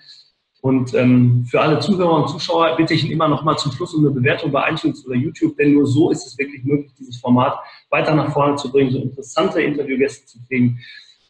und 0.62 0.94
ähm, 0.94 1.44
für 1.50 1.60
alle 1.60 1.80
Zuhörer 1.80 2.22
und 2.22 2.28
Zuschauer 2.28 2.76
bitte 2.76 2.94
ich 2.94 3.10
immer 3.10 3.26
noch 3.26 3.42
mal 3.42 3.56
zum 3.56 3.72
Schluss 3.72 3.94
um 3.94 4.06
eine 4.06 4.14
Bewertung 4.14 4.52
bei 4.52 4.70
iTunes 4.70 5.04
oder 5.04 5.16
YouTube, 5.16 5.56
denn 5.56 5.74
nur 5.74 5.84
so 5.86 6.12
ist 6.12 6.24
es 6.24 6.38
wirklich 6.38 6.62
möglich, 6.62 6.92
dieses 6.96 7.18
Format 7.18 7.58
weiter 7.90 8.14
nach 8.14 8.32
vorne 8.32 8.54
zu 8.54 8.70
bringen, 8.70 8.92
so 8.92 8.98
interessante 9.00 9.60
Interviewgäste 9.60 10.24
zu 10.24 10.38
kriegen. 10.46 10.78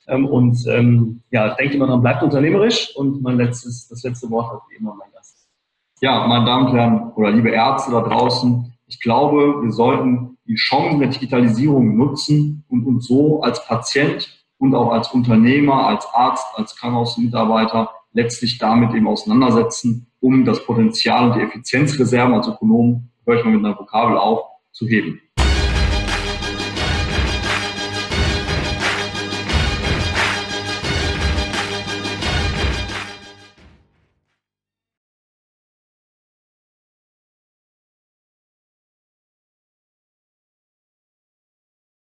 Ähm, 0.07 0.27
und 0.27 0.63
ähm, 0.69 1.23
ja, 1.31 1.55
denkt 1.55 1.75
immer 1.75 1.87
dran, 1.87 2.03
bleibt 2.03 2.23
unternehmerisch. 2.23 2.95
Und 2.95 3.23
mein 3.23 3.39
letztes, 3.39 3.89
das 3.89 4.03
letzte 4.03 4.29
Wort 4.29 4.53
hat 4.53 4.61
wie 4.69 4.77
immer 4.77 4.95
mein 4.97 5.11
Gast. 5.13 5.49
Ja, 6.03 6.27
meine 6.27 6.45
Damen 6.45 6.67
und 6.67 6.77
Herren 6.77 7.13
oder 7.15 7.31
liebe 7.31 7.53
Ärzte 7.53 7.91
da 7.91 8.03
draußen, 8.03 8.71
ich 8.87 9.01
glaube, 9.01 9.63
wir 9.63 9.73
sollten 9.73 10.37
die 10.45 10.57
Chancen 10.57 11.01
der 11.01 11.09
Digitalisierung 11.09 11.97
nutzen 11.97 12.67
und 12.69 12.85
uns 12.85 13.07
so 13.07 13.41
als 13.41 13.67
Patient 13.67 14.45
und 14.59 14.75
auch 14.75 14.93
als 14.93 15.09
Unternehmer, 15.09 15.87
als 15.87 16.07
Arzt, 16.13 16.47
als 16.55 16.77
Krankenhausmitarbeiter 16.77 17.89
letztlich 18.13 18.59
damit 18.59 18.95
eben 18.95 19.07
auseinandersetzen, 19.07 20.07
um 20.21 20.45
das 20.45 20.65
Potenzial 20.65 21.31
und 21.31 21.37
die 21.37 21.43
Effizienzreserven 21.43 22.35
als 22.35 22.49
Ökonom, 22.49 23.09
höre 23.27 23.39
ich 23.39 23.45
mal 23.45 23.53
mit 23.53 23.65
einer 23.65 23.79
Vokabel 23.79 24.17
auf, 24.17 24.43
zu 24.73 24.87
heben. 24.87 25.21